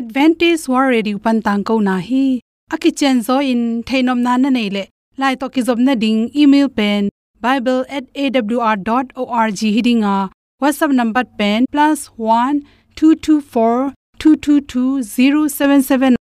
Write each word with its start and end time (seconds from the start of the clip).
advantage 0.00 0.62
war 0.72 0.84
ready 0.94 1.12
upan 1.18 1.38
tang 1.46 1.62
ko 1.68 1.74
na 1.86 1.94
hi. 2.08 2.26
Aki 2.74 2.90
chen 3.02 3.16
zo 3.28 3.36
in 3.52 3.62
thainom 3.88 4.18
na 4.26 4.32
na 4.42 4.50
nei 4.56 4.68
le. 4.76 4.84
Lai 5.22 5.32
to 5.40 5.46
ki 5.54 5.60
zob 5.68 5.78
na 5.86 5.94
ding, 6.02 6.20
email 6.42 6.68
pen 6.80 7.02
bible@awr.org 7.46 9.60
hidinga 9.76 10.16
whatsapp 10.62 10.92
number 11.00 11.24
pen, 11.38 11.60
plus 11.72 11.98
one 12.16 12.56
two 12.96 13.12
two 13.26 13.40
four 13.40 13.76
two 14.18 14.36
two 14.36 14.60
two 14.70 14.90
zero 15.00 15.48
seven 15.48 15.82
seven 15.82 16.16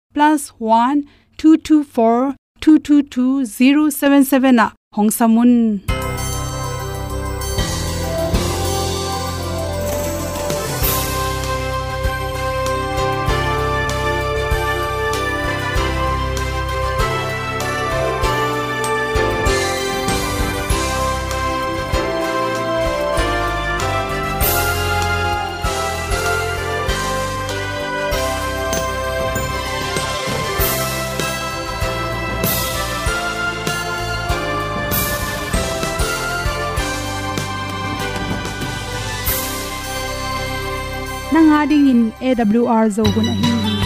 nanga 41.36 41.58
dingin 41.70 42.00
awr 42.28 42.84
zo 42.96 43.04
gun 43.14 43.26
a 43.32 43.34
hi 43.40 43.85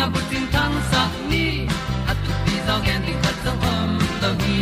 na 0.00 0.06
bu 0.12 0.20
tin 0.30 0.44
tan 0.54 0.72
sa 0.90 1.00
ni 1.30 1.44
at 2.10 2.18
tu 2.24 2.32
pi 2.44 2.54
zo 2.66 2.74
gen 2.84 3.00
di 3.06 3.12
khat 3.22 3.36
zo 3.44 3.52
om 3.72 3.90
lo 4.22 4.30
gi 4.42 4.60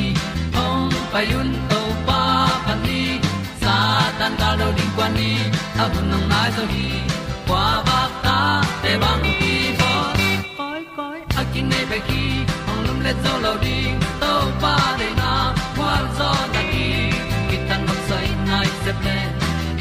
hong 0.57 0.95
pa 1.13 1.21
yun 1.31 1.49
to 1.71 1.81
pa 2.09 2.21
pa 2.65 2.75
ni 2.85 3.03
sa 3.63 3.75
tan 4.19 4.33
da 4.41 4.49
lo 4.61 4.69
ding 4.79 4.93
kwan 4.97 5.11
ni. 5.19 5.31
A 5.83 5.85
bu 5.93 6.01
nang 6.11 6.25
mai 6.31 6.49
so 6.57 6.65
hi 6.73 6.87
kwa 7.49 7.65
ba 7.89 8.01
ta 8.25 8.39
te 8.83 8.93
bang 9.03 9.25
ki 9.41 9.55
bo 9.81 9.91
koi 10.59 10.83
koi 10.97 11.19
a 11.41 11.43
kin 11.53 11.65
nei 11.73 11.85
be 11.91 11.99
ki 12.09 12.25
ong 12.71 12.81
lum 12.87 12.99
le 13.07 13.13
zo 13.23 13.33
lo 13.45 13.53
ding 13.65 13.97
to 14.23 14.33
pa 14.65 14.75
de 15.01 15.09
na 15.21 15.33
kwa 15.77 15.93
zo 16.19 16.31
na 16.55 16.63
ki 16.73 16.89
ki 17.49 17.57
tan 17.69 17.81
mo 17.89 17.95
sai 18.09 18.27
nai 18.51 18.69
se 18.83 18.93
pe 19.05 19.17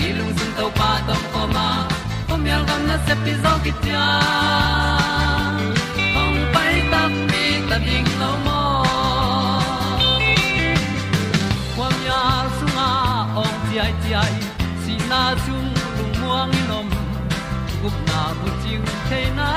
ilung 0.07 0.33
sun 0.37 0.51
to 0.59 0.65
pa 0.79 0.91
tom 1.07 1.23
ko 1.33 1.41
ma. 1.55 1.67
Ko 2.27 2.33
mi 2.43 2.49
al 2.57 2.63
gam 2.69 2.81
na 2.89 2.95
se 3.07 3.13
pi 3.23 3.31
zo 3.43 3.53
ki 3.65 3.71
tia 3.83 4.05
chiu 19.09 19.35
the 19.35 19.56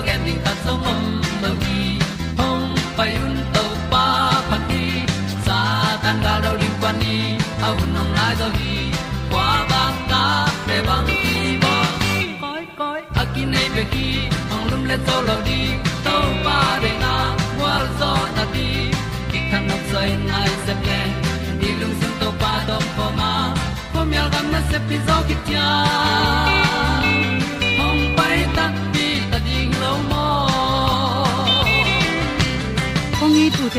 ti 0.00 0.06
gen 0.06 0.20
ding 0.24 0.40
ta 0.44 0.52
song 0.64 0.84
om 0.92 1.02
mo 1.42 1.50
gi 1.62 1.80
hong 2.38 2.68
pai 2.96 3.12
un 3.24 3.34
to 3.54 3.64
pa 3.92 4.04
pa 4.50 4.56
ti 4.68 4.84
sa 5.46 5.58
tan 6.02 6.16
ga 6.24 6.34
do 6.44 6.50
ri 6.60 6.68
pa 6.82 6.90
ni 7.00 7.16
au 7.66 7.76
nong 7.94 8.12
lai 8.16 8.32
do 8.40 8.48
gi 8.58 8.76
kwa 9.32 9.48
ba 9.70 9.82
ta 10.10 10.22
pe 10.66 10.76
bang 10.88 11.06
ki 11.22 11.34
bo 11.62 11.74
koi 12.42 12.64
koi 12.80 13.00
a 13.20 13.22
nei 13.52 13.68
be 13.74 13.82
ki 13.92 14.08
ong 14.54 14.64
lum 14.70 14.82
le 14.90 14.96
to 15.06 15.16
lo 15.28 15.36
di 15.48 15.60
to 16.06 16.16
pa 16.44 16.58
de 16.82 16.92
na 17.02 17.14
wa 17.60 17.74
zo 17.98 18.12
na 18.36 18.44
ti 18.54 18.68
ki 19.30 19.38
kan 19.50 19.62
nok 19.70 19.82
sai 19.90 20.10
nai 20.30 20.48
se 20.64 20.74
ple 20.82 21.00
ni 21.60 21.68
lung 21.80 21.96
sun 22.00 22.12
to 22.22 22.28
pa 22.44 22.52
do 22.70 22.78
po 22.96 23.06
ma 23.18 23.32
po 23.92 24.00
mi 24.12 24.18
gam 24.32 24.46
na 24.54 24.60
se 24.70 24.78
pi 24.88 24.96
zo 25.10 25.16
ki 25.28 25.36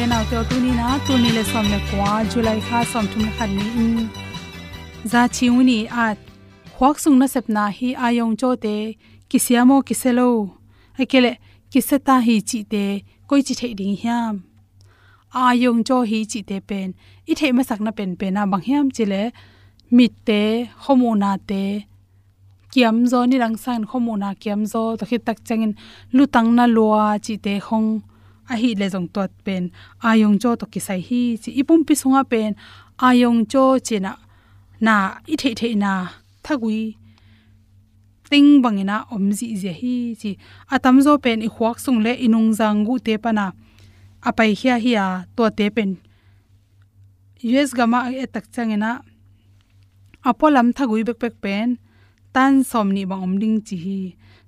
te 0.01 0.07
nau 0.09 0.23
te 0.29 0.37
tu 0.49 0.55
ni 0.65 0.71
na 0.79 0.87
tu 1.05 1.13
ni 1.23 1.29
le 1.37 1.43
som 1.51 1.65
le 1.71 1.79
kwa 1.87 2.11
july 2.31 2.59
kha 2.67 2.79
som 2.91 3.05
thum 3.11 3.21
le 3.25 3.31
khan 3.37 3.51
ni 3.57 3.65
in 3.81 3.97
za 5.11 5.21
chiuni 5.35 5.79
at 6.05 6.17
khwak 6.75 6.95
sung 7.03 7.17
na 7.21 7.27
sep 7.33 7.45
na 7.55 7.63
hi 7.77 7.89
ayong 8.05 8.33
cho 8.41 8.49
te 8.63 8.75
kisiamo 9.29 9.77
kiselo 9.87 10.29
akele 11.01 11.31
kiseta 11.71 12.15
hi 12.27 12.35
chi 12.49 12.59
te 12.73 12.83
koi 13.29 13.41
chi 13.47 13.53
thei 13.59 13.73
ding 13.79 13.95
hiam 14.01 14.33
ayong 15.45 15.81
cho 15.87 15.97
hi 16.09 16.19
chi 16.31 16.39
te 16.49 16.57
pen 16.69 16.89
i 17.31 17.33
the 17.39 17.47
ma 17.57 17.63
sak 17.69 17.79
na 17.85 17.91
pen 17.97 18.11
pen 18.19 18.31
na 18.35 18.41
bang 18.51 18.65
hiam 18.67 18.85
chile 18.95 19.21
mit 19.95 20.13
te 20.27 20.41
homuna 20.83 21.31
te 21.49 21.63
kiam 22.73 22.97
zo 23.11 23.19
ni 23.29 23.35
rang 23.43 23.57
san 23.63 23.81
homuna 23.91 24.29
kiam 24.41 24.61
zo 24.73 24.81
to 24.99 25.03
khit 25.09 25.21
tak 25.27 25.37
changin 25.47 25.73
lutang 26.17 26.49
na 26.57 26.65
lua 26.75 27.03
chi 27.25 27.33
te 27.45 27.53
khong 27.67 27.89
a 28.53 28.55
hi 28.61 28.69
le 28.79 28.87
jong 28.93 29.07
tot 29.15 29.31
pen 29.45 29.63
ayong 30.09 30.37
cho 30.41 30.49
to 30.59 30.65
kisai 30.73 31.01
hi 31.07 31.21
chi 31.43 31.49
ipum 31.61 31.79
pi 31.87 31.93
sunga 32.01 32.21
pen 32.31 32.49
ayong 33.07 33.41
cho 33.51 33.63
china 33.87 34.11
na 34.85 34.95
i 35.33 35.35
the 35.41 35.49
the 35.59 35.69
na 35.83 35.93
thagui. 36.45 36.81
Ting 38.31 38.49
bangina 38.63 38.97
omji 39.13 39.47
je 39.61 39.71
hi 39.81 39.95
chi 40.21 40.31
atam 40.75 40.95
zo 41.05 41.13
pen 41.23 41.39
i 41.47 41.49
khwak 41.55 41.77
sung 41.83 41.99
le 42.05 42.13
inung 42.25 42.49
jang 42.57 42.79
gu 42.87 42.93
te 43.05 43.13
pana 43.23 43.45
apai 44.27 44.51
hia 44.59 44.75
hia 44.85 45.05
to 45.35 45.43
te 45.57 45.65
pen 45.75 45.91
us 47.43 47.69
gama 47.77 47.99
e 48.23 48.25
tak 48.33 48.45
changena 48.53 48.91
apolam 50.29 50.67
thagui 50.77 51.01
bek 51.07 51.19
bek 51.23 51.35
pen 51.43 51.67
tan 52.35 52.53
somni 52.69 53.03
bang 53.09 53.23
om 53.27 53.33
ding 53.41 53.57
chi 53.67 53.75
hi 53.85 53.99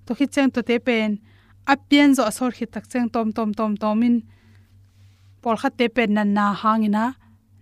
to 0.05 0.11
khi 0.17 0.25
chang 0.33 0.50
to 0.55 0.61
te 0.69 0.75
pen 0.88 1.09
apian 1.65 2.15
zo 2.15 2.24
asor 2.24 2.51
khi 2.57 2.65
tak 2.65 2.86
cheng 2.92 3.10
tom 3.13 3.31
tom 3.31 3.54
tom, 3.54 3.71
tomin. 3.81 4.15
Por 5.42 5.56
kha 5.62 5.69
te 5.77 5.86
pen 5.95 6.13
nan 6.13 6.33
na 6.33 6.45
hangina 6.62 7.04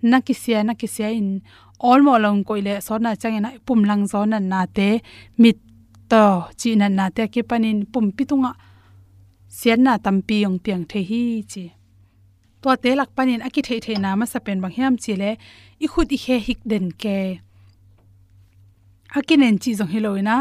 na 0.02 0.18
ki 0.26 0.34
sia 0.34 0.64
na 0.64 0.74
ki 0.74 0.88
sia 0.88 1.10
in. 1.10 1.42
All 1.80 2.00
mo 2.06 2.18
long 2.18 2.44
koile 2.48 2.74
so 2.86 2.98
na 2.98 3.16
changena 3.22 3.50
pum 3.66 3.84
lang 3.90 4.04
zo 4.12 4.26
nan 4.26 4.50
na 4.52 4.66
te. 4.78 4.90
Mit 5.42 5.58
to 6.12 6.24
chi 6.60 6.76
nan 6.76 6.96
na 6.96 7.06
te 7.16 7.24
ki 7.34 7.42
panin 7.50 7.80
pum 7.94 8.06
pitunga. 8.18 8.52
Sian 9.58 9.84
na 9.84 9.98
tampi 10.06 10.36
yong 10.44 10.60
piang 10.64 10.84
the 10.92 11.00
hi 11.10 11.44
chi. 11.52 11.64
To 12.62 12.70
te 12.84 12.90
lak 13.00 13.10
panin 13.16 13.42
aki 13.48 13.62
thei 13.68 13.80
thei 13.86 13.98
na 14.04 14.16
ma 14.16 14.26
sa 14.26 14.40
pen 14.46 14.62
bang 14.62 14.76
hiam 14.78 14.96
chi 15.04 15.14
le. 15.22 15.32
I 15.84 15.88
khut 15.92 16.12
i 16.16 16.18
he 16.26 16.36
hik 16.48 16.60
den 16.72 16.88
ke. 17.02 17.18
Akinen 19.18 19.56
chi 19.62 19.72
zong 19.80 19.92
hiloina 19.94 20.36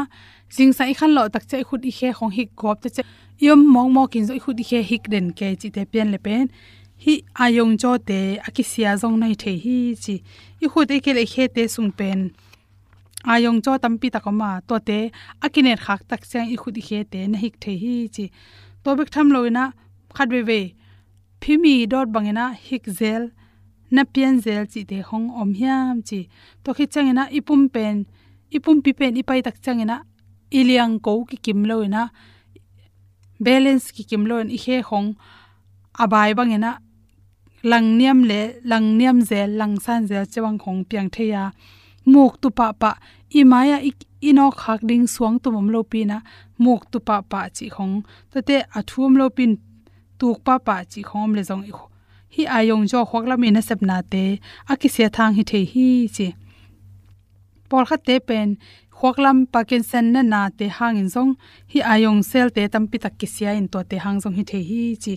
jingsa 0.55 0.85
i 0.93 0.95
khan 0.99 1.11
lo 1.17 1.23
tak 1.35 1.45
che 1.51 1.57
khut 1.69 1.83
i 1.91 1.93
he 1.99 2.09
khong 2.19 2.33
hik 2.37 2.51
gop 2.61 2.79
te 2.83 2.89
che 2.97 3.03
yom 3.41 3.61
mong 3.73 3.91
mo 3.97 4.03
kin 4.13 4.25
zo 4.29 4.35
khu 4.45 4.53
di 4.53 4.65
khe 4.71 4.81
hik 4.91 5.05
den 5.13 5.27
ke 5.39 5.49
chi 5.61 5.69
te 5.77 5.83
pen 5.93 6.09
le 6.13 6.19
pen. 6.27 6.45
Hi 7.05 7.15
ayong 7.45 7.75
cho 7.81 7.97
te 8.09 8.21
akisia 8.49 8.91
jong 9.01 9.17
nai 9.23 9.35
the 9.43 9.53
hi 9.65 9.77
chi. 10.05 10.15
I 10.65 10.67
khu 10.73 10.85
te 10.89 11.01
ke 11.05 11.13
le 11.19 11.25
khe 11.33 11.45
te 11.55 11.63
sung 11.75 11.91
pen. 11.99 12.19
Ayong 13.35 13.59
cho 13.65 13.73
tampi 13.83 14.09
takoma 14.15 14.51
to 14.69 14.77
te 14.89 14.99
akine 15.45 15.73
khak 15.85 16.01
tak 16.11 16.23
chang 16.31 16.49
i 16.55 16.57
khu 16.61 16.69
di 16.77 16.83
khe 16.89 16.99
te 17.13 17.21
na 17.33 17.39
hik 17.43 17.55
the 17.63 17.73
hi 17.83 17.95
chi. 18.15 18.25
To 18.85 18.91
bek 18.99 19.09
tham 19.15 19.29
loina 19.35 19.65
khat 20.17 20.29
ve 20.35 20.41
ve. 20.49 20.61
Phimi 21.41 21.75
dot 21.93 22.09
bangena 22.15 22.45
hik 22.67 22.85
zel 22.99 23.23
na 23.95 24.03
pian 24.13 24.35
zel 24.45 24.65
chi 24.73 24.81
te 24.91 24.99
hong 25.09 25.27
om 25.41 25.51
hiam 25.61 25.97
chi. 26.09 26.21
To 26.65 26.75
khi 26.77 26.85
changena 26.93 27.25
ipum 27.39 27.63
pen 27.75 27.97
ipum 28.57 28.77
pi 28.85 28.93
pen 28.99 29.17
ipai 29.21 29.41
tak 29.47 29.57
changena 29.65 29.97
iliang 30.59 30.95
ko 31.05 31.13
ki 31.29 31.37
kim 31.45 31.65
loina 31.71 32.03
balance 33.47 33.87
ki 33.95 34.03
kim 34.09 34.23
loin 34.31 34.49
i 34.57 34.59
he 34.65 34.77
hong 34.89 35.09
abai 36.05 36.31
bangena 36.39 36.73
lang 37.71 37.89
niam 37.99 38.19
le 38.31 38.41
lang 38.71 38.87
niam 38.99 39.19
ze 39.31 39.41
lang 39.59 39.75
san 39.85 40.07
ze 40.11 40.19
chewang 40.33 40.59
khong 40.63 40.81
piang 40.89 41.11
theya. 41.15 41.43
Muk 42.13 42.33
tu 42.43 42.49
pa 42.59 42.67
pa 42.81 42.91
i 43.39 43.45
maya 43.53 43.77
ino 44.29 44.47
khak 44.61 44.81
ding 44.89 45.07
suang 45.15 45.37
tu 45.43 45.49
mom 45.55 45.69
lo 45.75 45.81
pina 45.93 46.19
muk 46.65 46.83
tu 46.91 46.99
pa 47.09 47.17
pa 47.31 47.41
chi 47.57 47.67
khong 47.75 47.95
tate 48.33 48.57
athum 48.79 49.13
lo 49.21 49.27
pin 49.37 49.53
tuk 50.19 50.39
pa 50.47 50.55
pa 50.67 50.77
chi 50.91 51.01
khom 51.11 51.31
le 51.37 51.43
jong 51.49 51.65
hi 52.35 52.43
ayong 52.57 52.85
jo 52.91 53.01
khok 53.11 53.25
la 53.31 53.37
mi 53.43 53.49
na 53.51 53.61
sep 53.69 53.81
na 53.89 53.97
te 54.13 54.25
aki 54.73 54.89
se 54.95 55.05
thang 55.17 55.33
hi 55.37 55.43
the 55.51 55.61
hi 55.73 55.87
chi. 56.17 56.29
Por 57.69 57.85
kha 57.89 57.97
te 58.07 58.15
pen 58.29 58.49
khoklam 59.01 59.39
parkinson 59.53 60.05
na 60.13 60.23
na 60.33 60.41
te 60.59 60.67
hangin 60.77 61.09
zong. 61.15 61.33
Hi 61.73 61.79
ayong 61.93 62.21
sel 62.31 62.49
te 62.57 62.63
tampi 62.75 62.99
tak 63.05 63.15
ki 63.21 63.27
sia 63.35 63.51
in 63.61 63.67
to 63.73 63.81
te 63.91 63.97
hang 64.05 64.19
zong 64.23 64.37
hi 64.39 64.45
the 64.51 64.61
hi 64.69 64.81
chi. 65.03 65.15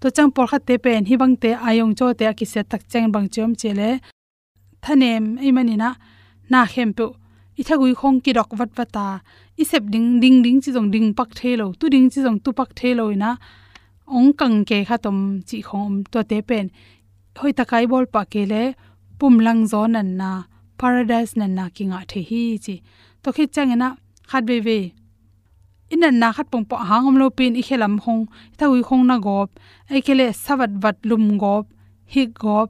To 0.00 0.06
chang 0.16 0.30
por 0.34 0.46
kha 0.50 0.58
te 0.68 0.74
pen 0.84 1.02
hi 1.08 1.14
bang 1.22 1.34
te 1.42 1.50
ayong 1.68 1.92
cho 1.98 2.06
te 2.18 2.24
ki 2.38 2.46
se 2.52 2.60
tak 2.62 2.82
chang 2.90 3.12
bang 3.14 3.28
chom 3.34 3.50
chele 3.60 3.88
thanem 4.82 5.24
ei 5.44 5.50
mani 5.56 5.76
na 5.82 5.90
na 6.52 6.60
khem 6.72 6.90
pe 6.98 7.06
i 7.60 7.62
thagui 7.68 7.92
khong 8.00 8.18
ki 8.24 8.32
dok 8.38 8.50
wat 8.58 8.70
wata 8.78 9.06
i 9.60 9.64
sep 9.70 9.84
ding 9.94 10.08
ding 10.22 10.38
ding 10.44 10.58
chi 10.62 10.70
zong 10.76 10.88
ding 10.94 11.08
pak 11.18 11.30
thelo 11.38 11.66
tu 11.78 11.84
ding 11.94 12.06
chi 12.12 12.20
zong 12.26 12.38
tu 12.44 12.50
pak 12.58 12.70
thelo 12.78 13.04
ina 13.16 13.30
ong 14.16 14.30
kang 14.40 14.58
ke 14.68 14.78
kha 14.88 14.96
tom 15.04 15.18
chi 15.48 15.58
khom 15.68 15.92
to 16.12 16.18
te 16.30 16.38
pen 16.48 16.66
hoi 17.38 17.52
takai 17.52 17.84
bol 17.90 18.06
pa 18.14 18.22
ke 18.32 18.42
le. 18.52 18.64
Pum 19.18 19.38
lang 19.46 19.66
zo 19.66 19.86
nan 19.86 20.16
na. 20.20 20.30
Paradise 20.78 21.36
nan 21.36 21.54
na 21.54 21.64
kinga 21.76 22.00
the 22.10 22.20
hi 22.28 22.42
chi 22.64 22.74
to 23.24 23.28
khi 23.36 23.44
changena 23.54 23.88
khat 24.30 24.42
be 24.48 24.56
be 24.66 24.78
inan 25.92 26.14
na 26.20 26.28
khat 26.36 26.46
pong 26.52 26.64
po 26.68 26.74
hangom 26.90 27.16
lo 27.20 27.26
pin 27.38 27.52
i 27.60 27.62
khelam 27.68 27.94
hong 28.04 28.22
thawi 28.58 28.80
khong 28.88 29.04
na 29.10 29.16
gop 29.26 29.48
ai 29.90 30.00
khele 30.06 30.26
savat 30.44 30.72
vat 30.82 30.96
lum 31.10 31.24
gop 31.42 31.64
hi 32.06 32.26
gop, 32.26 32.68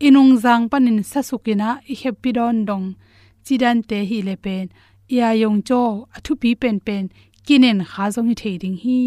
inung 0.00 0.32
jang 0.42 0.68
panin 0.70 0.98
sasukina 1.10 1.68
i 1.92 1.94
happy 2.02 2.30
don 2.32 2.64
dong, 2.68 2.86
chidan 3.44 3.78
te 3.88 3.98
hi 4.10 4.18
le 4.28 4.34
pen 4.44 4.66
ya 5.08 5.28
yong 5.42 5.60
cho 5.68 5.80
athu 6.16 6.32
pi 6.42 6.50
pen 6.62 6.76
pen, 6.86 7.04
kinen 7.46 7.78
kha 7.90 8.04
jong 8.14 8.28
hi 8.30 8.34
theding 8.42 8.76
hi. 8.82 8.98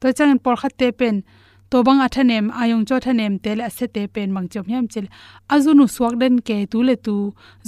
To 0.00 0.12
chang 0.18 0.38
por 0.44 0.56
khat 0.60 0.72
te 0.80 0.88
pen 0.98 1.16
to 1.70 1.76
bang 1.86 2.00
athanem 2.06 2.46
ayong 2.60 2.84
cho 2.88 2.96
thanem 3.04 3.34
tel 3.44 3.58
ase 3.68 3.86
te 3.94 4.02
pen, 4.14 4.28
mang 4.34 4.48
chom 4.52 4.66
yam 4.72 4.86
chil 4.92 5.06
azunu 5.54 5.84
swak 5.94 6.14
den 6.20 6.34
ke 6.48 6.56
tu 6.72 6.78
le 6.88 6.96
tu 7.06 7.16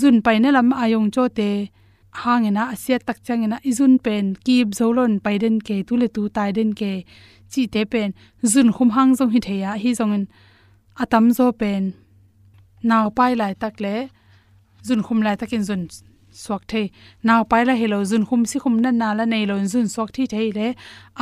jun 0.00 0.16
paina 0.24 0.48
lam 0.56 0.68
ayong 0.82 1.08
cho 1.14 1.24
te 1.38 1.48
hangena, 2.22 2.62
asia 2.74 2.98
tak 2.98 3.18
changena 3.26 3.58
izun 3.70 3.98
pen 4.04 4.24
kip 4.44 4.68
zolon 4.78 5.12
paiden 5.24 5.60
ke 5.66 5.76
tu 5.88 5.96
le 5.96 6.08
tu 6.08 6.28
tai 6.36 6.50
den 6.52 6.70
ke, 6.80 6.92
chi 7.50 7.66
te 7.66 7.84
pen, 7.92 8.14
zun 8.52 8.68
khum 8.76 8.90
hang 8.96 9.14
jong 9.18 9.32
hi 9.34 9.40
theya, 9.46 9.70
hi 9.82 9.90
jongin 9.98 10.24
atam 11.02 11.24
zo 11.38 11.46
pen 11.60 11.82
naw 12.90 13.04
pai 13.18 13.32
lai 13.40 13.52
tak 13.62 13.80
le, 13.84 13.94
zun 14.86 15.00
khum 15.06 15.18
lai 15.26 15.36
takin 15.40 15.62
zun 15.68 15.82
swak 16.42 16.62
the 16.70 16.82
naw 17.22 17.40
pai 17.50 17.62
la 17.68 17.74
hello 17.80 17.98
zun 18.10 18.24
khum 18.28 18.42
si 18.50 18.58
khum 18.58 18.74
na 18.84 18.90
na 18.90 19.08
la 19.18 19.24
nei 19.32 19.44
lo 19.50 19.56
zun 19.72 19.86
swak 19.94 20.10
thi 20.14 20.24
thei 20.32 20.48
le, 20.58 20.66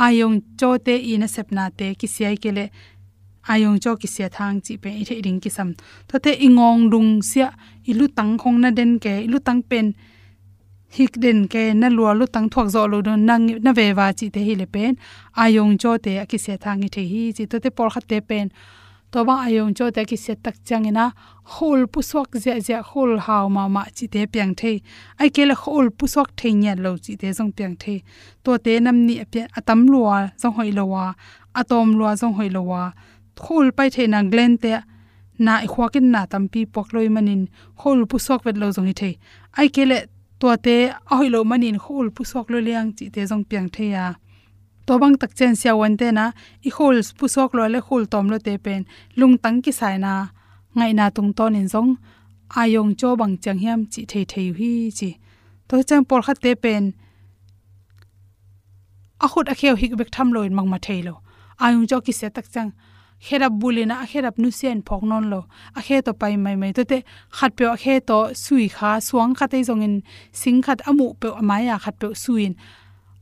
ayong 0.05 0.37
cho 0.59 0.69
te 0.85 0.95
ina 1.11 1.27
sepna 1.35 1.63
te 1.79 1.87
ki 1.99 2.07
siai 2.15 2.35
ke 2.43 2.51
le, 2.57 2.65
ayong 3.53 3.77
cho 3.83 3.95
ki 4.01 4.07
sia 4.07 4.27
thang 4.35 4.61
chi 4.65 4.73
pe 4.83 4.89
i 5.01 5.03
the 5.09 5.15
ring 5.25 5.39
ki 5.43 5.49
sam. 5.49 5.69
To 6.07 6.19
te 6.19 6.31
ingong 6.47 6.89
dung 6.91 7.21
sia 7.29 7.47
ilu 7.91 8.07
tang 8.17 8.37
khong 8.41 8.57
na 8.63 8.69
den 8.71 8.91
ke 9.03 9.13
ilu 9.27 9.39
tang 9.47 9.61
pen 9.69 9.93
hik 10.95 11.13
den 11.23 11.47
ke 11.47 11.73
na 11.73 11.87
lua 11.89 12.11
lu 12.19 12.25
tang 12.33 12.47
thok 12.53 12.67
zo 12.73 12.81
lu 12.91 13.01
don 13.07 13.25
nang 13.29 13.45
na 13.65 13.71
ve 13.77 13.87
wa 13.97 14.07
chi 14.17 14.29
te 14.29 14.41
hi 14.47 14.53
le 14.61 14.65
pen. 14.73 14.93
Ayong 15.43 15.73
cho 15.81 15.97
te 15.97 16.11
a 16.23 16.25
ki 16.31 16.37
se 16.45 16.53
thang 16.63 16.83
i 16.87 16.89
the 16.95 17.03
hi 17.11 17.21
chi 17.35 17.43
to 17.51 17.59
te 17.63 17.69
por 17.77 17.89
khat 17.93 18.05
te 18.11 18.17
pen. 18.29 18.47
To 19.11 19.23
ba 19.27 19.33
ayong 19.47 19.73
cho 19.77 19.85
te 19.95 20.05
ki 20.09 20.17
se 20.25 20.33
tak 20.45 20.55
chang 20.67 20.85
ina 20.91 21.05
hol 21.55 21.81
pu 21.91 21.99
swak 22.09 22.29
zia 22.43 22.55
zia 22.65 22.79
hol 22.89 23.11
haw 23.25 23.45
ma 23.55 23.63
ma 23.75 23.83
chi 23.97 24.05
te 24.13 24.21
piang 24.33 24.53
the 24.59 24.71
ai 25.21 25.29
ke 25.35 25.43
la 25.49 25.55
hol 25.63 25.87
pu 25.97 26.05
swak 26.13 26.29
the 26.39 26.49
nya 26.61 26.73
lo 26.83 26.91
chi 27.03 27.13
te 27.21 27.27
jong 27.37 27.51
piang 27.57 27.75
the 27.81 27.95
to 28.43 28.57
te 28.65 28.79
nam 28.85 28.97
ni 29.07 29.15
a 29.19 29.25
apya 29.25 29.43
atam 29.57 29.79
lua 29.91 30.17
jong 30.41 30.55
hoi 30.57 30.71
lo 30.77 30.85
wa, 30.93 31.05
atom 31.59 31.87
lua 31.97 32.11
jong 32.21 32.35
hoi 32.37 32.49
lo 32.55 32.61
wa. 32.71 32.83
Hol 33.45 33.67
pai 33.77 33.89
the 33.95 34.03
na 34.13 34.19
glen 34.31 34.57
te 34.63 34.73
na 35.45 35.53
i 35.65 35.67
khwakin 35.73 36.05
na 36.13 36.25
tampi 36.31 36.61
pokloi 36.73 37.09
manin. 37.15 37.41
Hol 37.81 37.99
pu 38.09 38.17
swak 38.25 38.41
vet 38.45 38.57
lo 38.61 38.67
jong 38.75 38.89
hi 38.89 38.95
the 39.01 39.11
ai 39.57 39.67
ke 39.75 39.83
le 39.89 39.97
to 40.43 40.57
te 40.57 40.77
a 41.11 41.13
hoi 41.17 41.29
lo 41.33 41.39
manin 41.49 41.77
hol 41.83 42.07
pu 42.15 42.21
swak 42.29 42.47
lo 42.53 42.59
liang 42.67 42.89
chi 42.97 43.05
te 43.13 43.21
jong 43.29 43.45
piang 43.49 43.69
the 43.75 43.85
ya. 43.95 44.05
To 44.85 44.93
bang 45.01 45.15
tak 45.21 45.31
chen 45.37 45.55
sia 45.55 45.73
wan 45.79 45.95
te 45.99 46.07
na, 46.11 46.25
i 46.67 46.69
hol 46.77 46.97
pu 47.17 47.25
sok 47.35 47.51
lo 47.57 47.63
le 47.73 47.79
hol 47.87 48.03
tom 48.11 48.27
lo 48.31 48.37
te 48.45 48.53
pen. 48.65 48.81
Lung 49.19 49.35
tang 49.43 49.61
ki 49.63 49.71
sai 49.79 49.95
na, 50.05 50.13
ngai 50.75 50.91
na 50.97 51.05
tung 51.15 51.31
ton 51.37 51.55
in 51.55 51.67
zong. 51.73 51.91
Ayong 52.59 52.91
cho 52.99 53.15
bang 53.15 53.35
chang 53.43 53.59
hiam 53.63 53.79
chi 53.91 54.01
thei 54.11 54.25
thei 54.31 54.47
hi 54.57 54.71
chi. 54.97 55.09
To 55.67 55.75
chang 55.89 56.03
por 56.09 56.21
khat 56.25 56.37
te 56.43 56.51
pen. 56.63 56.83
A 59.25 59.27
khut 59.31 59.47
a 59.53 59.55
kheu 59.59 59.75
hik 59.81 59.93
bek 59.99 60.09
tham 60.15 60.29
loin 60.35 60.53
mang 60.57 60.69
ma 60.69 60.77
thei 60.85 61.01
lo. 61.07 61.13
Ayong 61.63 61.87
cho 61.89 61.97
ki 62.05 62.11
se 62.19 62.27
tak 62.35 62.45
chang 62.53 62.71
kherap 63.25 63.53
bulina 63.61 63.95
a 64.03 64.05
kherap 64.11 64.35
nu 64.41 64.49
sian 64.59 64.79
phok 64.87 65.01
non 65.09 65.25
lo. 65.31 65.39
A 65.77 65.81
khe 65.85 66.01
to 66.05 66.11
pai 66.21 66.35
mai 66.43 66.55
mai 66.61 66.71
to 66.77 66.83
te 66.91 66.97
khat 67.37 67.51
pe 67.57 67.65
a 67.75 67.77
khe 67.83 67.93
to 68.09 68.17
sui 68.43 68.67
kha, 68.77 68.91
suang 69.07 69.33
kha 69.37 69.45
te 69.51 69.57
zong 69.69 69.83
in 69.87 69.95
sing 70.41 70.61
khat 70.65 70.79
amu 70.89 71.07
pe 71.21 71.27
amaya 71.41 71.75
khat 71.83 71.95
pe 72.01 72.07
suin 72.23 72.53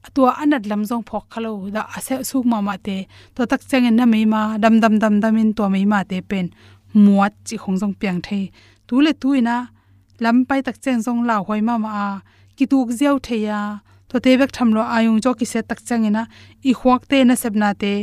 tua 0.10 0.32
anat 0.42 0.66
lam 0.66 0.82
jong 0.90 1.04
phok 1.10 1.26
khalo 1.34 1.52
da 1.76 1.82
ase 1.98 2.16
suk 2.30 2.46
ma 2.52 2.58
ma 2.68 2.76
te. 2.86 2.98
To 3.36 3.46
tak 3.52 3.62
chang 3.70 3.88
na 3.96 4.06
me 4.06 4.26
ma, 4.26 4.58
dam 4.64 4.76
dam 4.84 4.96
dam 5.04 5.16
dam 5.22 5.38
in 5.38 5.54
to 5.58 5.70
me 5.70 5.86
ma 5.86 6.00
te 6.10 6.18
pen. 6.30 6.46
Muat 6.94 7.34
chi 7.48 7.56
khong 7.62 7.78
jong 7.82 7.94
piang 8.00 8.20
the 8.28 8.40
tu 8.88 8.96
le 9.06 9.12
tu 9.22 9.30
ina, 9.40 9.56
lam 10.24 10.38
pai 10.48 10.62
tak 10.68 10.78
chang 10.84 11.00
jong 11.06 11.22
la 11.30 11.36
hoi 11.48 11.62
ma 11.68 11.78
ma 11.84 11.90
a. 12.06 12.08
Ki 12.58 12.66
tuk 12.72 12.90
ziaw 12.98 13.16
the 13.26 13.38
ya 13.48 13.60
to 14.10 14.16
te 14.24 14.32
bek 14.40 14.52
tham 14.56 14.70
lo 14.76 14.82
ayung 14.96 15.20
jo 15.24 15.32
ki 15.40 15.46
se 15.52 15.60
tak 15.70 15.80
chang 15.88 16.04
ina, 16.10 16.24
i 16.70 16.72
khwak 16.80 17.02
te 17.10 17.18
na 17.24 17.36
sep 17.42 17.54
na 17.62 17.70
te. 17.82 17.94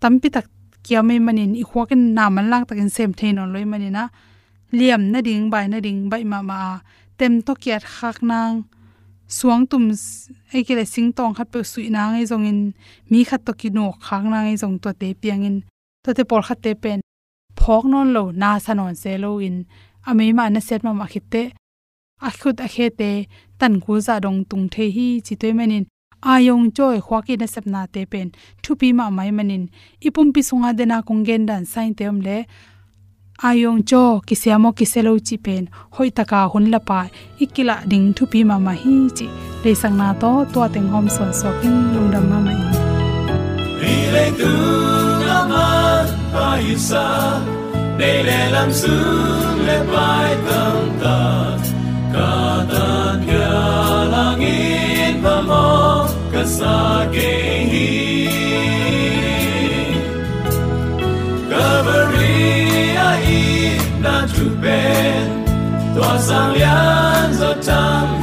Tampi 0.00 0.28
tak 0.36 0.46
kia 0.84 1.00
mai 1.08 1.18
manin 1.26 1.52
i 1.62 1.64
khwakin 1.70 2.02
na 2.16 2.24
man 2.34 2.46
lang 2.52 2.64
takin 2.68 2.90
sem 2.96 3.10
thein 3.18 3.38
on 3.42 3.52
loi 3.54 3.64
manina 3.72 4.04
liam 4.78 5.02
na 5.12 5.18
ding 5.26 5.44
bai 5.52 5.66
na 5.72 5.78
ding 5.86 6.00
bai 6.12 6.24
ma 6.32 6.38
ma 6.50 6.58
tem 7.18 7.34
to 7.46 7.52
kiat 7.62 7.82
khak 7.96 8.18
nang, 8.30 8.54
suang 9.36 9.62
tum 9.70 9.84
ai 10.52 10.62
ke 10.66 10.74
le 10.78 10.84
sing 10.94 11.08
tong 11.16 11.34
khat 11.36 11.48
pe 11.52 11.60
sui 11.72 11.88
na 11.94 12.02
ngai 12.12 12.24
zong 12.30 12.46
in 12.50 12.60
mi 13.10 13.20
khat 13.28 13.40
to 13.46 13.52
ki 13.60 13.68
no 13.76 13.86
khang 14.06 14.26
na 14.32 14.38
ngai 14.44 14.56
zong 14.62 14.76
to 14.82 14.90
te 15.00 15.08
piang 15.20 15.44
in 15.48 15.56
to 16.04 16.10
te 16.16 16.22
por 16.30 16.42
khat 16.46 16.58
te 16.64 16.70
pen 16.82 17.00
phok 17.58 17.84
non 17.92 18.08
lo 18.16 18.24
na 18.42 18.50
sanon 18.64 18.94
se 19.02 19.12
lo 19.22 19.30
in 19.46 19.56
ami 20.08 20.26
ma 20.38 20.44
na 20.54 20.60
set 20.68 20.80
ma 20.86 20.92
ma 21.00 21.06
khit 21.12 21.26
te 21.32 21.42
a 22.26 22.28
khut 22.40 22.56
a 22.66 22.68
khe 22.74 22.86
te 23.00 23.10
tan 23.58 23.74
ku 23.84 23.92
za 24.06 24.14
dong 24.24 24.40
tung 24.50 24.66
the 24.74 24.84
hi 24.96 25.08
chi 25.26 25.34
toy 25.40 25.52
manin 25.58 25.84
ayong 26.22 26.66
choi 26.76 26.98
khwaki 27.06 27.34
na 27.38 27.46
sapna 27.54 27.80
te 27.94 28.02
pen 28.12 28.28
thupi 28.62 28.88
ma 28.98 29.10
mai 29.16 29.30
manin. 29.36 29.64
Ipum 30.06 30.28
pi 30.34 30.40
sunga 30.48 30.70
dena 30.78 30.96
kungen 31.08 31.42
dan 31.48 31.64
sain 31.72 31.94
te 31.94 32.04
om 32.12 32.20
le. 32.26 32.36
Ayong 33.48 33.82
cho 33.90 34.02
kisiamo 34.26 34.70
kiselo 34.78 35.12
chi 35.26 35.36
pen 35.44 35.64
hoi 35.94 36.10
taka 36.16 36.40
hun 36.52 36.66
la 36.72 36.80
pa 36.88 37.00
ikila 37.42 37.76
ding 37.90 38.08
thupi 38.16 38.40
ma 38.50 38.56
ma 38.66 38.72
hi 38.82 38.94
chi. 39.16 39.26
Le 39.64 39.74
sang 39.80 39.96
na 40.00 40.08
to 40.22 40.30
to 40.52 40.60
teng 40.74 40.88
hom 40.92 41.06
son 41.16 41.30
so 41.40 41.48
king 41.60 41.80
lungdam 41.94 42.24
ma 42.30 42.38
mai. 42.46 42.60
Ri 43.80 43.96
le 44.14 44.26
tu 44.40 44.52
na 45.28 45.38
ma, 45.50 45.66
pa 46.32 46.46
isa 46.72 47.06
de 47.98 48.12
le 48.26 48.40
lam 48.54 48.70
su, 48.80 48.96
le 49.66 49.78
pai 49.92 50.30
tam 50.46 50.78
ta. 51.02 51.18
Cả 52.12 52.66
ta 52.70 53.01
langit 55.22 55.30
và 55.30 55.40
mò 55.40 56.08
cả 56.32 56.44
sa 56.44 57.06
kê 57.12 57.66
hi 57.70 58.28
Calvary 61.50 62.96
ai 62.96 63.78
na 64.02 64.26
tu 64.36 64.44
ben 64.62 65.44
tua 65.96 66.18
sang 66.18 66.52
lian 66.52 67.32
zo 67.32 67.54
tam 67.66 68.21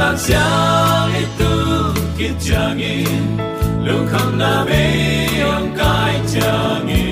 ni 0.00 0.06
ta 0.06 0.16
xiang 0.16 1.12
itu 1.22 1.54
kit 2.18 2.34
chang 2.40 2.78
in 2.78 3.36
lung 3.84 4.06
kham 4.10 4.38
na 4.38 4.64
me 4.64 4.84
ong 5.44 5.68
kai 5.76 6.14
chang 6.32 6.88
in 6.88 7.09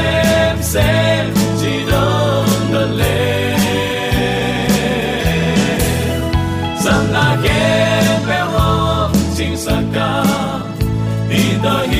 xem 0.00 0.56
xem 0.60 1.26
chỉ 1.60 1.72
đơn 1.90 2.46
đơn 2.72 2.98
do 2.98 3.04
rằng 6.84 7.12
là 7.12 7.36
na 7.36 7.36
béo 7.42 8.18
pe 8.28 8.38
ho 8.38 9.10
Sing 9.34 9.56
sa 9.56 9.82
ka 9.94 10.24
Di 11.30 11.99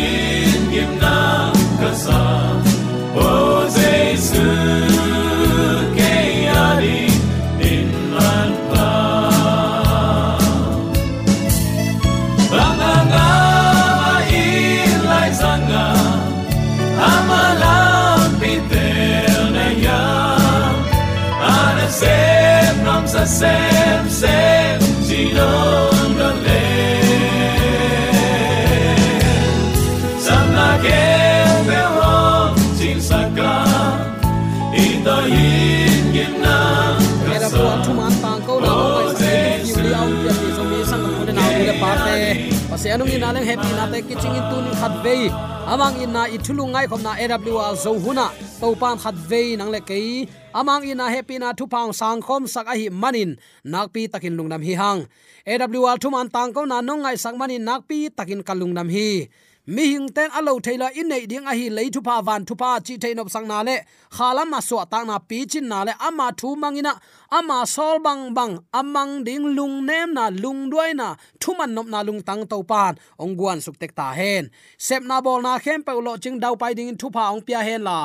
anung 42.91 43.13
ina 43.15 43.31
leng 43.31 43.47
happy 43.47 43.71
na 43.79 43.85
te 43.93 43.99
kiching 44.03 44.35
in 44.35 44.45
tun 44.51 44.67
khat 44.81 44.95
ve 45.05 45.31
amang 45.71 45.95
ina 46.03 46.13
na 46.13 46.23
ithulu 46.27 46.65
ngai 46.73 46.87
khom 46.91 47.03
na 47.07 47.13
awl 47.15 47.77
zo 47.79 47.95
huna. 47.95 48.27
To 48.61 48.75
pan 48.75 48.99
khat 48.99 49.15
ve 49.31 49.57
nang 49.57 49.71
le 49.71 49.81
kei. 49.81 50.27
Amang 50.55 50.83
ina 50.83 51.07
happy 51.15 51.39
na 51.39 51.53
thu 51.53 51.67
pang 51.67 51.93
sang 51.93 52.21
khom 52.21 52.43
sak 52.51 52.67
a 52.67 52.75
hi 52.75 52.89
manin. 52.91 53.31
Nakpi 53.65 54.11
takin 54.13 54.35
lungnam 54.37 54.63
hi 54.67 54.75
hang. 54.75 55.01
Awl 55.47 55.99
thu 56.03 56.11
man 56.11 56.29
tang 56.35 56.51
ko 56.53 56.65
na 56.65 56.81
nong 56.81 57.03
ngai 57.03 57.17
sak 57.17 57.35
manin 57.41 57.63
nakpi 57.63 58.11
takin 58.11 58.43
kalungnam 58.43 58.89
hi 58.91 59.29
mi 59.75 59.85
hing 59.93 60.09
ten 60.17 60.31
alo 60.39 60.53
thaila 60.65 60.89
in 61.01 61.07
nei 61.09 61.25
ding 61.31 61.47
a 61.51 61.53
hi 61.59 61.67
lei 61.77 61.89
thu 61.95 62.01
pa 62.09 62.15
van 62.27 62.43
thu 62.49 62.55
pa 62.63 62.71
chi 62.87 62.95
thein 63.03 63.21
op 63.23 63.29
sang 63.35 63.47
na 63.51 63.59
le. 63.69 63.77
Khala 64.17 64.43
ma 64.53 64.59
so 64.69 64.77
ta 64.93 64.99
na 65.09 65.17
pi 65.29 65.39
chin 65.51 65.67
na 65.73 65.79
le. 65.87 65.93
Ama 66.07 66.27
thu 66.41 66.49
mangina 66.63 66.93
ama 67.39 67.59
sol 67.75 67.97
bang 68.07 68.35
bang. 68.37 68.55
Amang 68.81 69.13
ding 69.27 69.47
lung 69.57 69.77
nem 69.89 70.09
na, 70.17 70.25
lung 70.43 70.63
duai 70.71 70.91
na. 71.01 71.09
Thu 71.41 71.51
man 71.59 71.71
nop 71.75 71.87
na 71.93 72.01
lung 72.09 72.21
tang 72.29 72.43
to 72.51 72.59
pan. 72.71 72.93
Ong 73.23 73.35
guan 73.39 73.59
suk 73.65 73.77
tek 73.81 73.93
ta 73.99 74.07
hen. 74.19 74.51
Sep 74.87 75.03
na 75.11 75.17
bol 75.25 75.41
na 75.47 75.53
khem 75.65 75.81
pe 75.87 75.93
lo 76.07 76.13
ching 76.23 76.39
dau 76.43 76.55
pai 76.61 76.73
ding 76.79 76.97
thu 77.01 77.07
pa 77.17 77.31
ong 77.33 77.43
pia 77.47 77.61
hen 77.69 77.83
la. 77.89 77.99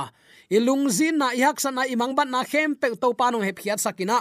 Ilung 0.55 0.85
zin 0.97 1.17
na 1.17 1.27
ihak 1.39 1.57
sana 1.63 1.81
imang 1.93 2.13
ban 2.17 2.29
na 2.29 2.43
khem 2.51 2.75
pe 2.81 2.87
to 3.01 3.09
pan 3.19 3.35
ong 3.35 3.45
he 3.47 3.51
phiat 3.57 3.79
sakina 3.85 4.17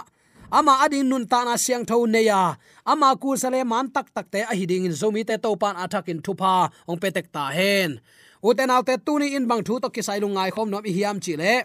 ama 0.51 0.83
ading 0.83 1.09
nun 1.09 1.25
ta 1.27 1.43
na 1.43 1.55
siang 1.57 1.85
tho 1.85 2.05
ne 2.05 2.21
ya. 2.25 2.55
Ama 2.85 3.15
ku 3.21 3.37
sale 3.37 3.63
man 3.63 3.89
tak 3.89 4.13
tak 4.13 4.31
te 4.31 4.41
a 4.41 4.53
hiding 4.55 4.85
in 4.85 4.91
zomi 4.91 5.25
te 5.25 5.37
to 5.37 5.55
pan 5.55 5.75
athak 5.75 6.09
in 6.09 6.21
thupa, 6.21 6.69
ong 6.87 6.99
petek 6.99 7.31
ta 7.31 7.49
hen. 7.49 7.99
Uten 8.43 8.69
alte 8.69 8.97
tuni 9.05 9.33
in 9.35 9.47
bang 9.47 9.63
thu 9.63 9.79
to 9.79 9.89
kisai 9.89 10.19
lu 10.21 10.27
ngai 10.29 10.51
khom 10.55 10.69
nom 10.69 10.85
i 10.85 10.91
hiam 10.91 11.17
chi 11.23 11.33
le. 11.35 11.63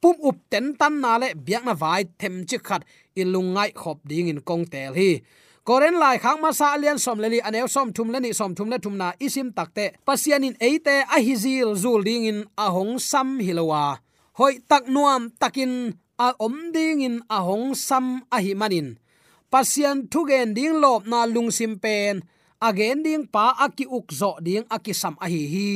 Pum 0.00 0.16
up 0.24 0.36
ten 0.50 0.76
tan 0.80 1.00
na 1.00 1.16
le 1.20 1.28
biak 1.34 1.64
na 1.64 1.74
vai 1.74 2.04
them 2.20 2.44
chi 2.48 2.56
khat 2.56 2.82
in 3.16 3.28
lungai 3.34 3.70
khop 3.74 3.98
ding 4.08 4.28
in 4.28 4.40
kong 4.40 4.64
tel 4.72 4.94
hi. 4.94 5.20
Koren 5.60 6.00
lai 6.00 6.16
khang 6.16 6.40
ma 6.40 6.50
sa 6.56 6.74
lian 6.80 6.98
som 6.98 7.18
leli 7.20 7.38
anew 7.44 7.68
som 7.68 7.92
thum 7.92 8.08
leni 8.10 8.32
som 8.32 8.54
thum 8.56 8.70
le 8.72 8.78
thum 8.78 8.96
na 8.96 9.12
isim 9.20 9.52
takte 9.52 9.92
pasian 10.06 10.42
in 10.48 10.56
eite 10.56 11.04
a 11.04 11.20
hizil 11.20 11.76
zul 11.76 12.00
ding 12.02 12.24
in 12.24 12.38
ahong 12.56 12.96
sam 12.96 13.38
hilowa 13.38 14.00
hoi 14.38 14.54
tak 14.70 14.88
nuam 14.88 15.28
takin 15.40 15.92
a 16.20 16.36
om 16.36 16.68
ding 16.68 17.00
in 17.00 17.16
ahong 17.32 17.72
sam 17.72 18.20
a 18.28 18.44
hi 18.44 18.52
manin. 18.52 19.00
Pasian 19.48 20.04
thugen 20.12 20.52
ding 20.52 20.76
lop 20.76 21.08
na 21.08 21.24
lungsim 21.24 21.80
pen 21.80 22.20
again 22.60 23.00
ding 23.00 23.24
pa 23.24 23.56
aki 23.56 23.88
uk 23.88 24.12
zo 24.12 24.36
ding 24.44 24.68
aki 24.68 24.92
sam 24.92 25.16
a 25.16 25.26
hi 25.32 25.42
hi. 25.48 25.72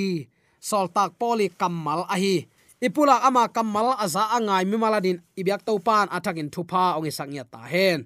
Sol 0.60 0.92
tak 0.92 1.16
poli 1.16 1.48
kamal 1.48 2.04
a 2.04 2.16
hi. 2.20 2.44
Ipula 2.84 3.24
ama 3.24 3.48
kamal 3.48 3.96
aza 3.96 4.28
angai 4.36 4.68
mi 4.68 4.76
maladin 4.76 5.16
ibyak 5.32 5.64
to 5.64 5.80
pan 5.80 6.12
athakin 6.12 6.52
thupa 6.52 7.00
ong 7.00 7.08
e 7.08 7.10
isangya 7.10 7.48
ta 7.48 7.64
hen. 7.64 8.04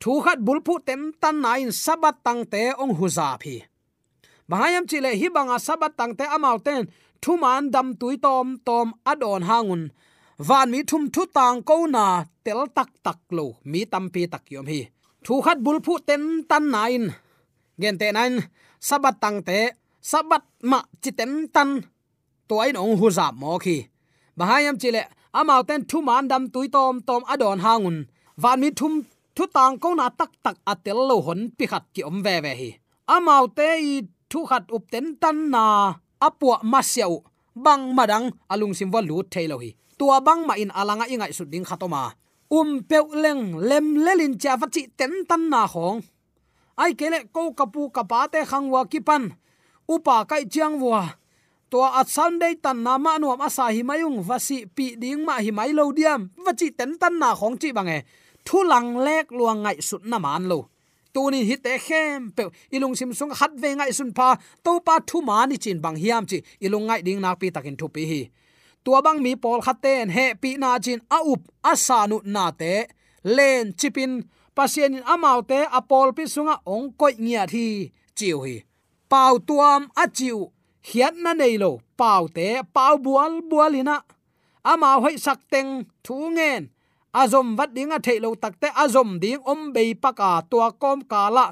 Thu 0.00 0.24
khat 0.24 0.40
bulphu 0.40 0.80
tem 0.80 1.12
tan 1.20 1.44
nain 1.44 1.68
sabat 1.68 2.16
tang 2.24 2.48
te 2.48 2.72
ong 2.80 2.96
huza 2.96 3.36
phi. 3.36 3.60
Bahayam 4.48 4.88
chile 4.88 5.12
hi 5.20 5.28
banga 5.28 5.60
sabat 5.60 5.92
tang 5.98 6.16
te 6.16 6.24
amau 6.24 6.56
ten, 6.66 6.88
thu 7.20 7.36
man 7.36 7.68
dam 7.74 7.92
tui 8.00 8.16
tom 8.16 8.56
tom 8.66 8.96
adon 9.04 9.44
hangun 9.44 9.82
van 10.38 10.70
mi 10.70 10.82
thum 10.82 11.10
thu 11.10 11.22
tang 11.34 11.62
ko 11.62 11.86
na 11.86 12.24
tel 12.44 12.66
tak 12.74 12.90
tak 13.02 13.18
lo. 13.30 13.46
Mi 13.64 13.84
tam 13.84 14.10
pi 14.12 14.26
tak 14.26 14.44
yom 14.50 14.66
hi. 14.66 14.80
Thu 15.24 15.40
khat 15.40 15.58
bulphu 15.64 15.98
ten 16.06 16.22
tan 16.48 16.70
nain. 16.70 17.04
Gen 17.78 17.98
te 17.98 18.12
nain, 18.12 18.40
sabat 18.80 19.14
tang 19.20 19.42
te, 19.42 19.58
sabat 20.02 20.42
ma 20.70 20.78
chi 21.02 21.10
ten 21.18 21.48
tan. 21.54 21.68
Toy 22.48 22.68
ong 22.82 22.96
hu 23.00 23.10
za 23.10 23.26
mo 23.30 23.58
khi. 23.58 23.76
Bahayam 24.36 24.76
chile 24.78 25.02
amau 25.32 25.62
ten 25.68 25.80
thu 25.88 26.00
man 26.00 26.28
dam 26.28 26.44
tui 26.52 26.68
tom 26.68 27.00
tom 27.06 27.22
adon 27.32 27.58
hangun 27.64 27.98
van 28.42 28.60
mi 28.60 28.68
thum 28.78 28.92
thu 29.34 29.44
tang 29.56 29.78
ko 29.82 29.88
na 29.94 30.06
tak 30.18 30.30
tak 30.44 30.56
atel 30.72 30.98
lo 31.08 31.16
hon 31.26 31.40
pi 31.56 31.64
khat 31.70 31.84
ki 31.94 32.02
om 32.08 32.22
ve 32.24 32.34
ve 32.44 32.52
hi. 32.60 32.70
Amau 33.14 33.44
te 33.56 33.68
i 33.92 33.94
thu 34.30 34.38
khat 34.48 34.64
up 34.76 34.84
ten 34.92 35.06
tan 35.22 35.36
na 35.54 35.64
apua 36.26 36.56
masyau 36.72 37.12
bang 37.64 37.82
madang 37.96 38.26
alung 38.52 38.74
sim 38.78 38.90
wa 38.94 39.00
lut 39.08 39.26
thailo 39.32 39.58
hi 39.64 39.70
tua 39.98 40.20
bang 40.20 40.46
ma 40.46 40.54
in 40.54 40.70
alanga 40.70 41.06
ingai 41.08 41.32
su 41.32 41.44
ding 41.44 41.64
khatoma. 41.64 42.12
Um 42.50 42.82
peu 42.88 43.06
leng 43.22 43.58
lem 43.58 43.86
lelin 44.04 44.38
cha 44.38 44.56
vachi 44.56 44.82
ten 44.98 45.12
tan 45.28 45.50
na 45.50 45.66
hong. 45.66 46.00
Ai 46.76 46.92
kele 46.94 47.18
ko 47.32 47.52
kapu 47.58 47.90
kapate 47.90 48.40
khangwa 48.50 48.84
kipan 48.86 49.32
upa 49.88 50.24
kai 50.30 50.44
chiang 50.52 50.80
wa 50.80 51.02
to 51.70 51.82
at 51.82 52.08
sunday 52.08 52.54
tan 52.54 52.82
na 52.82 52.98
ma 52.98 53.18
nuam 53.18 53.40
asa 53.40 53.64
hi 53.74 53.82
mayung 53.82 54.22
vasi 54.22 54.66
pi 54.76 54.94
ding 55.02 55.24
ma 55.26 55.34
hi 55.44 55.50
mai 55.50 55.72
lo 55.72 55.92
diam 55.92 56.30
vachi 56.44 56.70
ten 56.78 56.98
tan 57.00 57.18
na 57.18 57.34
khong 57.34 57.56
chi 57.60 57.72
bange 57.72 57.98
thu 58.46 58.62
lang 58.62 58.88
lek 59.06 59.26
luang 59.32 59.62
ngai 59.64 59.78
sut 59.88 60.02
na 60.10 60.18
man 60.18 60.44
lo. 60.50 60.68
Tunin 61.14 61.46
hi 61.48 61.56
te 61.56 61.78
khem 61.86 62.30
pe 62.36 62.44
ilung 62.70 62.94
sim 62.94 63.12
sung 63.18 63.32
hat 63.38 63.52
ve 63.62 63.74
ngai 63.74 63.92
sun 63.98 64.12
pa. 64.12 64.36
To 64.64 64.72
pa 64.86 64.94
thu 65.08 65.20
ma 65.28 65.46
ni 65.46 65.56
chin 65.56 65.80
bang 65.84 65.96
hiam 65.96 66.22
chi. 66.30 66.38
Ilung 66.60 66.86
ngai 66.86 67.00
ding 67.06 67.20
nak 67.20 67.40
pi 67.40 67.50
takin 67.50 67.76
thu 67.80 67.88
pi 67.88 68.02
hi 68.10 68.20
tua 68.86 69.02
bang 69.02 69.18
mi 69.24 69.32
pol 69.34 69.60
khaten, 69.66 70.06
he, 70.16 70.26
pi 70.42 70.50
na 70.62 70.78
chin 70.84 71.00
a 71.16 71.18
up 71.32 71.42
asanu 71.70 72.18
na 72.34 72.44
te. 72.60 72.74
Len 73.36 73.74
chipin, 73.78 74.12
pasien 74.56 74.94
in 74.98 75.04
amau 75.12 75.38
te 75.50 75.58
apol 75.78 76.08
pi 76.16 76.24
sunga 76.34 76.56
ong 76.74 76.86
koi 77.00 77.14
ngia 77.24 77.42
thi 77.52 77.66
chiu 78.16 78.38
hi. 78.46 78.56
Pau 79.10 79.34
tuam 79.48 79.82
a 80.02 80.04
chiu, 80.16 80.38
hiat 80.88 81.14
na 81.24 81.32
nei 81.40 81.54
lo, 81.62 81.70
pau 82.00 82.22
te, 82.36 82.48
pau 82.74 82.94
bual 83.04 83.32
bualina 83.50 83.96
ama 84.72 84.90
hoi 85.02 85.16
sak 85.24 85.40
teng 85.52 85.70
thu 86.04 86.16
ngen. 86.36 86.62
Azom 87.20 87.48
wat 87.58 87.70
ding 87.76 87.94
a 87.96 87.98
thailo 88.06 88.30
takte 88.42 88.68
azom 88.82 89.10
ding 89.22 89.42
om 89.52 89.60
be 89.74 89.82
paka 90.02 90.30
tua 90.50 90.68
kom 90.82 91.00
kala 91.12 91.46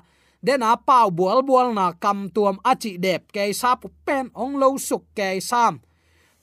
dena 0.46 0.70
pau 0.88 1.08
bual 1.18 1.40
bual 1.48 1.68
na 1.78 1.86
kam 2.02 2.18
tuam 2.34 2.56
achi 2.70 2.92
dep 3.04 3.22
ke 3.34 3.44
sa 3.60 3.70
pen 4.06 4.26
ong 4.42 4.54
lo 4.62 4.68
suk 4.88 5.04
ke 5.18 5.28
sam 5.50 5.74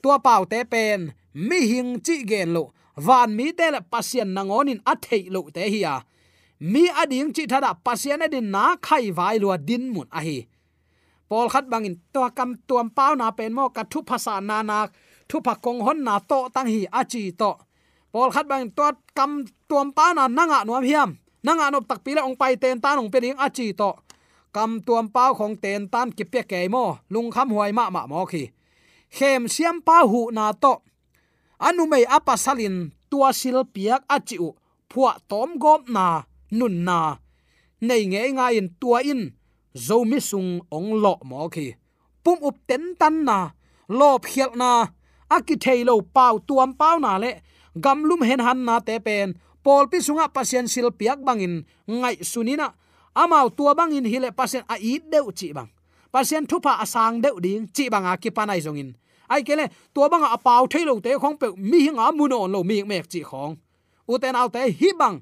tua 0.02 0.18
pau 0.26 0.42
te 0.44 0.64
pen, 0.72 1.00
mi 1.34 1.58
hing 1.70 2.00
chi 2.04 2.16
gen 2.30 2.52
lo. 2.56 2.64
Van 3.06 3.30
mi 3.36 3.52
te 3.58 3.70
la 3.70 3.80
pasien 3.92 4.28
nangon 4.36 4.68
in 4.72 4.80
athei 4.92 5.24
lo 5.34 5.40
te 5.54 5.64
hi 5.72 5.80
ya 5.86 5.94
mi 6.62 6.86
ading 7.02 7.34
chi 7.34 7.42
thada 7.50 7.74
pasien 7.74 8.22
e 8.22 8.28
din 8.34 8.46
na 8.54 8.64
khai 8.86 9.10
vai 9.18 9.36
lo 9.42 9.56
din 9.68 9.84
mun 9.94 10.08
a 10.18 10.20
hi. 10.26 10.38
Pol 11.28 11.48
khat 11.52 11.66
bangin 11.70 11.96
to 12.14 12.22
kam 12.38 12.50
tuam 12.68 12.88
pau 12.96 13.12
na 13.20 13.26
pen 13.38 13.52
mo 13.56 13.64
ka 13.76 13.82
thu 13.90 13.98
phasa 14.08 14.34
na 14.48 14.62
na, 14.62 14.78
thu 15.28 15.36
pha 15.44 15.54
kong 15.64 15.80
hon 15.86 15.98
na 16.06 16.14
to 16.30 16.38
tang 16.54 16.68
hi 16.74 16.80
a 16.98 17.02
chi 17.12 17.22
to. 17.40 17.50
Pol 18.12 18.30
khat 18.34 18.46
bang 18.50 18.70
to 18.78 18.86
kam 19.16 19.32
tuam 19.68 19.88
pa 19.96 20.06
na 20.16 20.24
nanga 20.28 20.58
nuam 20.64 20.84
hiam. 20.90 21.10
Nanga 21.46 21.66
nop 21.72 21.84
tak 21.90 22.04
pila 22.04 22.22
ong 22.28 22.36
pai 22.40 22.54
ten 22.62 22.78
tan 22.84 22.98
ong 23.00 23.10
pe 23.12 23.18
ding 23.24 23.38
chi 23.56 23.66
to. 23.80 23.90
Kam 24.54 24.70
tuam 24.86 25.06
pau 25.14 25.34
khong 25.38 25.56
ten 25.62 25.88
tan 25.92 26.08
ki 26.16 26.24
pe 26.32 26.40
ke 26.50 26.68
mo, 26.74 26.84
lung 27.12 27.30
kham 27.34 27.48
huai 27.54 27.72
ma 27.72 27.90
ma 27.90 28.06
mo 28.06 28.24
khi 28.30 28.44
khem 29.16 29.44
siam 29.54 29.76
pa 29.86 29.96
hu 30.10 30.32
na 30.32 30.52
to. 30.62 30.74
Anu 31.60 31.84
mei 31.86 32.04
apa 32.08 32.34
salin 32.44 32.76
tua 33.10 33.30
sil 33.36 33.58
piak 33.74 34.02
achiu 34.08 34.48
phua 34.90 35.12
tom 35.28 35.50
gom 35.62 35.82
na, 35.94 36.06
nun 36.58 36.84
na. 36.86 36.98
Nei 37.86 38.02
nge 38.10 38.22
nga 38.36 38.46
in 38.58 38.68
tua 38.80 38.98
in. 39.12 39.22
Zo 39.86 40.04
mi 40.04 40.18
sung 40.20 40.60
ong 40.76 40.90
lo 41.02 41.14
mo 41.28 41.48
khi. 41.54 41.66
Pum 42.24 42.38
up 42.48 42.56
ten 42.68 42.84
tan 43.00 43.24
na. 43.28 43.38
Lo 43.88 44.18
phial 44.24 44.52
na. 44.56 44.70
Aki 45.36 45.54
thailo 45.62 45.94
pau 46.16 46.38
tuam 46.48 46.70
pau 46.80 46.96
na 47.00 47.16
le. 47.22 47.32
Gamlum 47.84 48.22
hen 48.28 48.40
han 48.46 48.60
na 48.68 48.80
te 48.86 49.00
pen. 49.06 49.34
Pol 49.64 49.88
pi 49.90 49.98
sunga 50.04 50.28
pasien 50.28 50.66
sil 50.72 50.88
piak 50.98 51.18
bangin 51.26 51.54
ngai 51.86 52.16
sunina 52.20 52.68
amau 53.14 53.48
tua 53.56 53.72
bangin 53.78 54.04
hile 54.12 54.30
pasien 54.38 54.64
a 54.68 54.76
i 54.76 55.00
deu 55.12 55.26
chi 55.38 55.48
bang. 55.56 55.70
Pasien 56.12 56.44
thupa 56.50 56.72
asang 56.84 57.22
deu 57.24 57.36
ding 57.44 57.64
chi 57.74 57.88
banga 57.88 58.12
ki 58.22 58.30
panai 58.36 58.60
zongin 58.60 58.92
ai 59.34 59.42
kele 59.48 59.64
tua 59.94 60.06
bang 60.12 60.24
a 60.36 60.38
pau 60.46 60.62
thailo 60.72 60.94
te 61.04 61.10
khong 61.22 61.36
pe 61.40 61.46
mi 61.70 61.78
hinga 61.86 62.06
muno 62.18 62.38
lo 62.54 62.60
mi 62.70 62.76
mek 62.90 63.06
chi 63.12 63.20
khong 63.30 63.52
uten 64.12 64.34
au 64.40 64.48
te 64.54 64.62
hi 64.80 64.88
bang 65.00 65.16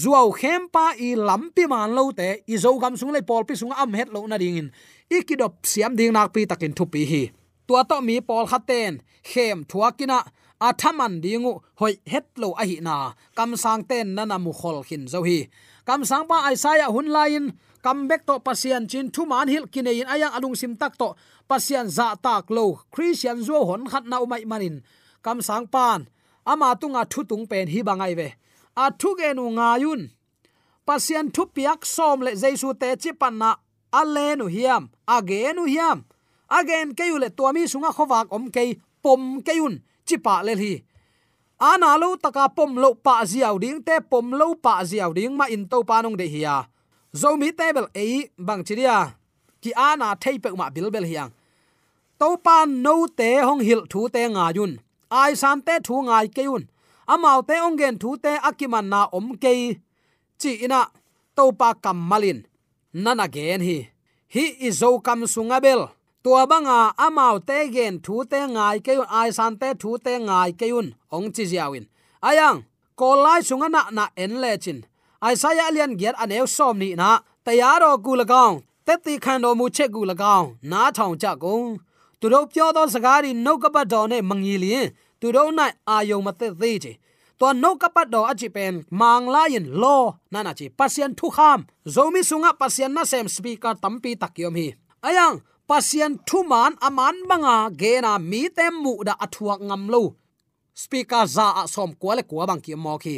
zuaw 0.00 0.28
khem 0.40 0.62
pa 0.74 0.84
i 1.06 1.08
lampi 1.28 1.64
man 1.72 1.88
lo 1.96 2.04
te 2.18 2.28
i 2.52 2.54
zo 2.64 2.70
gam 2.82 2.94
sung 3.00 3.12
le 3.16 3.20
pol 3.28 3.42
pi 3.48 3.54
sung 3.60 3.72
am 3.82 3.90
het 3.98 4.08
lo 4.14 4.20
na 4.30 4.36
ding 4.42 4.56
in 4.60 4.68
ikidop 5.16 5.52
siam 5.70 5.92
ding 5.98 6.12
nak 6.16 6.28
pi 6.34 6.40
takin 6.50 6.72
thu 6.76 6.84
pi 6.92 7.02
hi 7.10 7.22
tua 7.66 7.80
to 7.90 7.96
mi 8.06 8.16
pol 8.28 8.44
khaten 8.50 8.92
khem 9.30 9.58
thuakina 9.70 10.18
athaman 10.68 11.12
dingu 11.24 11.52
hoi 11.80 11.94
het 12.12 12.26
lo 12.42 12.48
a 12.62 12.64
hi 12.70 12.76
na 12.86 12.94
kam 13.36 13.50
sang 13.62 13.82
ten 13.90 14.06
nana 14.16 14.36
mu 14.44 14.52
khol 14.60 14.78
khin 14.88 15.04
zo 15.12 15.20
hi 15.28 15.38
kam 15.86 16.00
sang 16.10 16.24
pa 16.30 16.36
isaiah 16.52 16.90
hun 16.94 17.08
lain 17.16 17.44
comeback 17.84 18.22
to 18.28 18.34
pasian 18.46 18.82
chin 18.90 19.06
thu 19.14 19.22
man 19.30 19.48
hil 19.52 19.66
kinein 19.72 20.08
aya 20.14 20.28
alung 20.36 20.56
sim 20.60 20.72
tak 20.80 20.92
to 21.00 21.08
pasian 21.50 21.86
za 21.96 22.08
tak 22.24 22.44
lo 22.56 22.64
christian 22.92 23.38
zo 23.48 23.58
hon 23.68 23.82
khat 23.90 24.04
na 24.10 24.16
umai 24.24 24.44
manin 24.50 24.76
kam 25.24 25.38
sang 25.48 25.66
pan 25.74 26.00
ama 26.50 26.68
tunga 26.80 27.02
thu 27.12 27.20
tung 27.30 27.44
pen 27.50 27.66
hi 27.72 27.80
bangai 27.88 28.12
ve 28.18 28.28
a 28.82 28.84
thu 29.00 29.08
ge 29.18 29.28
nu 29.38 29.44
nga 29.56 29.68
yun 29.84 30.00
pasian 30.86 31.26
thu 31.34 31.42
piak 31.54 31.80
som 31.94 32.18
le 32.26 32.32
jaisu 32.42 32.68
te 32.80 32.88
chi 33.02 33.10
pan 33.20 33.34
na 33.42 33.50
ale 34.00 34.26
nu 34.38 34.46
hiam 34.54 34.82
age 35.14 35.40
nu 35.56 35.64
hiam 35.72 35.98
again 36.58 36.88
kayule 36.98 37.28
tuami 37.36 37.62
sunga 37.72 37.90
khowak 37.96 38.26
om 38.36 38.44
ke 38.54 38.62
pom 39.02 39.22
kayun 39.46 39.74
chi 40.06 40.16
pa 40.24 40.34
le 40.46 40.54
hi 40.62 40.72
ana 41.70 41.90
lo 42.02 42.08
taka 42.24 42.44
pom 42.56 42.70
lo 42.82 42.88
pa 43.06 43.14
ziaw 43.30 43.54
ding 43.62 43.78
te 43.86 43.96
pom 44.10 44.26
lo 44.40 44.46
pa 44.64 44.74
ziaw 44.90 45.10
ding 45.16 45.34
ma 45.38 45.46
in 45.54 45.64
to 45.70 45.78
panung 45.88 46.16
de 46.20 46.26
hiya 46.34 46.56
zomi 47.20 47.48
table 47.58 47.86
ei 47.94 48.30
bang 48.46 48.62
chiria 48.66 48.96
ki 49.62 49.70
ana 49.88 50.08
thei 50.22 50.36
pe 50.42 50.48
ma 50.58 50.66
bil 50.74 50.90
bel 50.94 51.06
hiang. 51.10 51.30
To 52.20 52.28
pa 52.44 52.56
no 52.84 52.94
te 53.18 53.28
hong 53.46 53.62
hil 53.66 53.82
thu 53.92 54.00
te 54.14 54.22
nga 54.34 54.44
yun. 54.56 54.72
Ai 55.20 55.32
san 55.42 55.58
te 55.66 55.74
thu 55.86 55.94
ngai 56.06 56.26
ke 56.36 56.42
yun. 56.48 56.64
Amau 57.12 57.38
te 57.48 57.54
ong 57.66 57.76
gen 57.80 57.94
thu 58.02 58.10
te 58.24 58.32
akiman 58.48 58.86
na 58.92 59.00
om 59.18 59.26
ke. 59.42 59.52
Chi 60.40 60.50
ina 60.64 60.80
to 61.36 61.44
pa 61.60 61.68
kam 61.84 61.98
malin. 62.10 62.38
Nana 63.04 63.26
gen 63.34 63.60
hi. 63.68 63.78
Hi 64.34 64.44
izo 64.68 64.88
kam 65.06 65.20
sunga 65.34 65.58
bel. 65.64 65.80
Tua 66.22 66.42
banga 66.50 66.78
amau 67.06 67.36
te 67.48 67.56
gen 67.74 67.94
thu 68.04 68.14
te 68.30 68.40
ngai 68.54 68.76
ke 68.86 68.92
ai 69.20 69.28
san 69.38 69.52
te 69.60 69.68
thu 69.80 69.90
te 70.04 70.12
ngai 70.26 70.50
ke 70.58 70.66
yun. 70.72 70.88
Ong 71.14 71.28
chi 71.34 71.44
jiawin 71.50 71.86
ayang 72.28 72.64
kolai 72.96 73.40
sunga 73.48 73.68
na 73.68 73.82
na 73.96 74.04
en 74.16 74.32
le 74.42 74.52
chin 74.64 74.78
ai 75.26 75.34
alian 75.66 75.92
giat 76.00 76.16
aneu 76.22 76.46
som 76.56 76.78
ni 76.78 76.88
na, 77.00 77.08
tayaro 77.44 77.90
gu 78.04 78.12
la 78.20 78.24
gaung 78.32 78.56
khan 79.24 79.40
do 79.44 79.50
mu 79.58 79.66
che 79.76 79.86
gu 79.94 80.02
la 80.10 80.14
na 80.70 80.80
thong 80.96 81.16
cha 81.22 81.32
go 81.42 81.54
tu 82.20 82.26
do 82.32 82.40
pyo 82.52 82.66
do 82.76 82.82
sagari 82.94 83.30
no 83.44 83.52
ka 83.62 83.68
ba 83.74 83.82
do 83.92 84.00
ne 84.10 84.18
mangi 84.28 84.56
li 84.62 84.72
tu 85.20 85.26
do 85.36 85.42
nai 85.58 85.72
ayo 85.94 86.16
ma 86.26 86.32
te 86.40 86.48
te 86.60 86.70
chi. 86.84 86.92
To 87.40 87.52
no 87.62 87.70
ka 87.82 87.88
pat 87.94 88.10
do 88.12 88.20
achi 88.30 88.48
pen, 88.56 88.74
mang 89.00 89.26
la 89.34 89.42
yin 89.52 89.66
lo, 89.82 89.96
na 90.32 90.38
na 90.46 90.52
chi 90.58 90.66
pasien 90.78 91.12
thu 91.18 91.26
kham 91.36 91.60
zomi 91.94 92.20
sunga 92.28 92.50
pasien 92.60 92.92
na 92.96 93.02
sem 93.10 93.26
speaker 93.36 93.74
tampi 93.82 94.10
takyom 94.22 94.54
hi. 94.60 94.68
Ayang 95.08 95.36
thu 96.28 96.38
màn 96.50 96.72
aman 96.86 97.16
banga 97.28 97.56
gena 97.80 98.12
mi 98.30 98.42
tem 98.56 98.74
mu 98.82 98.92
da 99.08 99.14
athuak 99.24 99.60
ngam 99.68 99.82
lo. 99.92 100.02
Speaker 100.82 101.24
za 101.26 101.46
a 101.60 101.62
som 101.74 101.90
kwale 102.00 102.22
kwa 102.28 102.46
bang 102.48 102.62
ki 102.64 102.74
mo 102.84 102.94
khi 102.98 103.16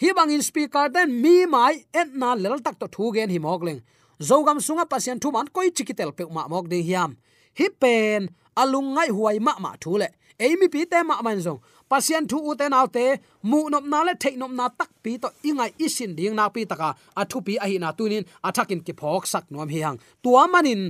hi 0.00 0.12
bang 0.16 0.30
in 0.32 0.42
speaker 0.42 0.88
den 0.88 1.10
mi 1.22 1.44
mai 1.44 1.84
et 1.92 2.14
na 2.20 2.34
lel 2.34 2.58
tak 2.64 2.76
to 2.80 2.86
thu 2.94 3.12
gen 3.14 3.30
hi 3.30 3.38
mok 3.38 3.62
leng. 3.66 3.80
Zogam 4.28 4.58
sunga 4.66 4.84
pasien 4.92 5.20
thu 5.22 5.30
man 5.30 5.48
koi 5.54 5.68
chikitel 5.76 6.10
pe 6.16 6.24
ma 6.36 6.42
mok 6.52 6.68
ding 6.70 6.84
hiam. 6.88 7.10
Hi 7.58 7.66
pen, 7.80 8.28
alung 8.56 8.88
ngai 8.94 9.08
huai 9.16 9.38
ma 9.46 9.52
ma 9.64 9.72
thu 9.82 9.98
le. 10.00 10.08
Eimi 10.44 10.66
pi 10.72 10.86
te 10.92 11.02
ma 11.08 11.20
man 11.26 11.38
zong. 11.46 11.60
Pasien 11.90 12.24
thu 12.30 12.38
u 12.50 12.54
te 12.60 12.68
naw 12.68 12.86
te, 12.96 13.04
mu 13.42 13.58
nop 13.72 13.84
na 13.92 14.00
le, 14.06 14.12
thei 14.22 14.36
nop 14.40 14.52
na 14.58 14.68
tak 14.78 14.90
pi 15.02 15.18
to 15.22 15.28
ingai 15.48 15.70
isin 15.86 16.16
ding 16.16 16.34
na 16.34 16.48
pi 16.54 16.64
taka. 16.70 16.90
Athu 17.20 17.44
pi 17.46 17.54
a 17.64 17.66
hi 17.70 17.76
na 17.78 17.92
tunin 17.98 18.24
athakin 18.48 18.80
ki 18.86 18.92
phok 19.00 19.26
sak 19.32 19.44
nom 19.50 19.68
hi 19.68 19.80
hang. 19.84 19.98
Tua 20.22 20.46
manin, 20.52 20.82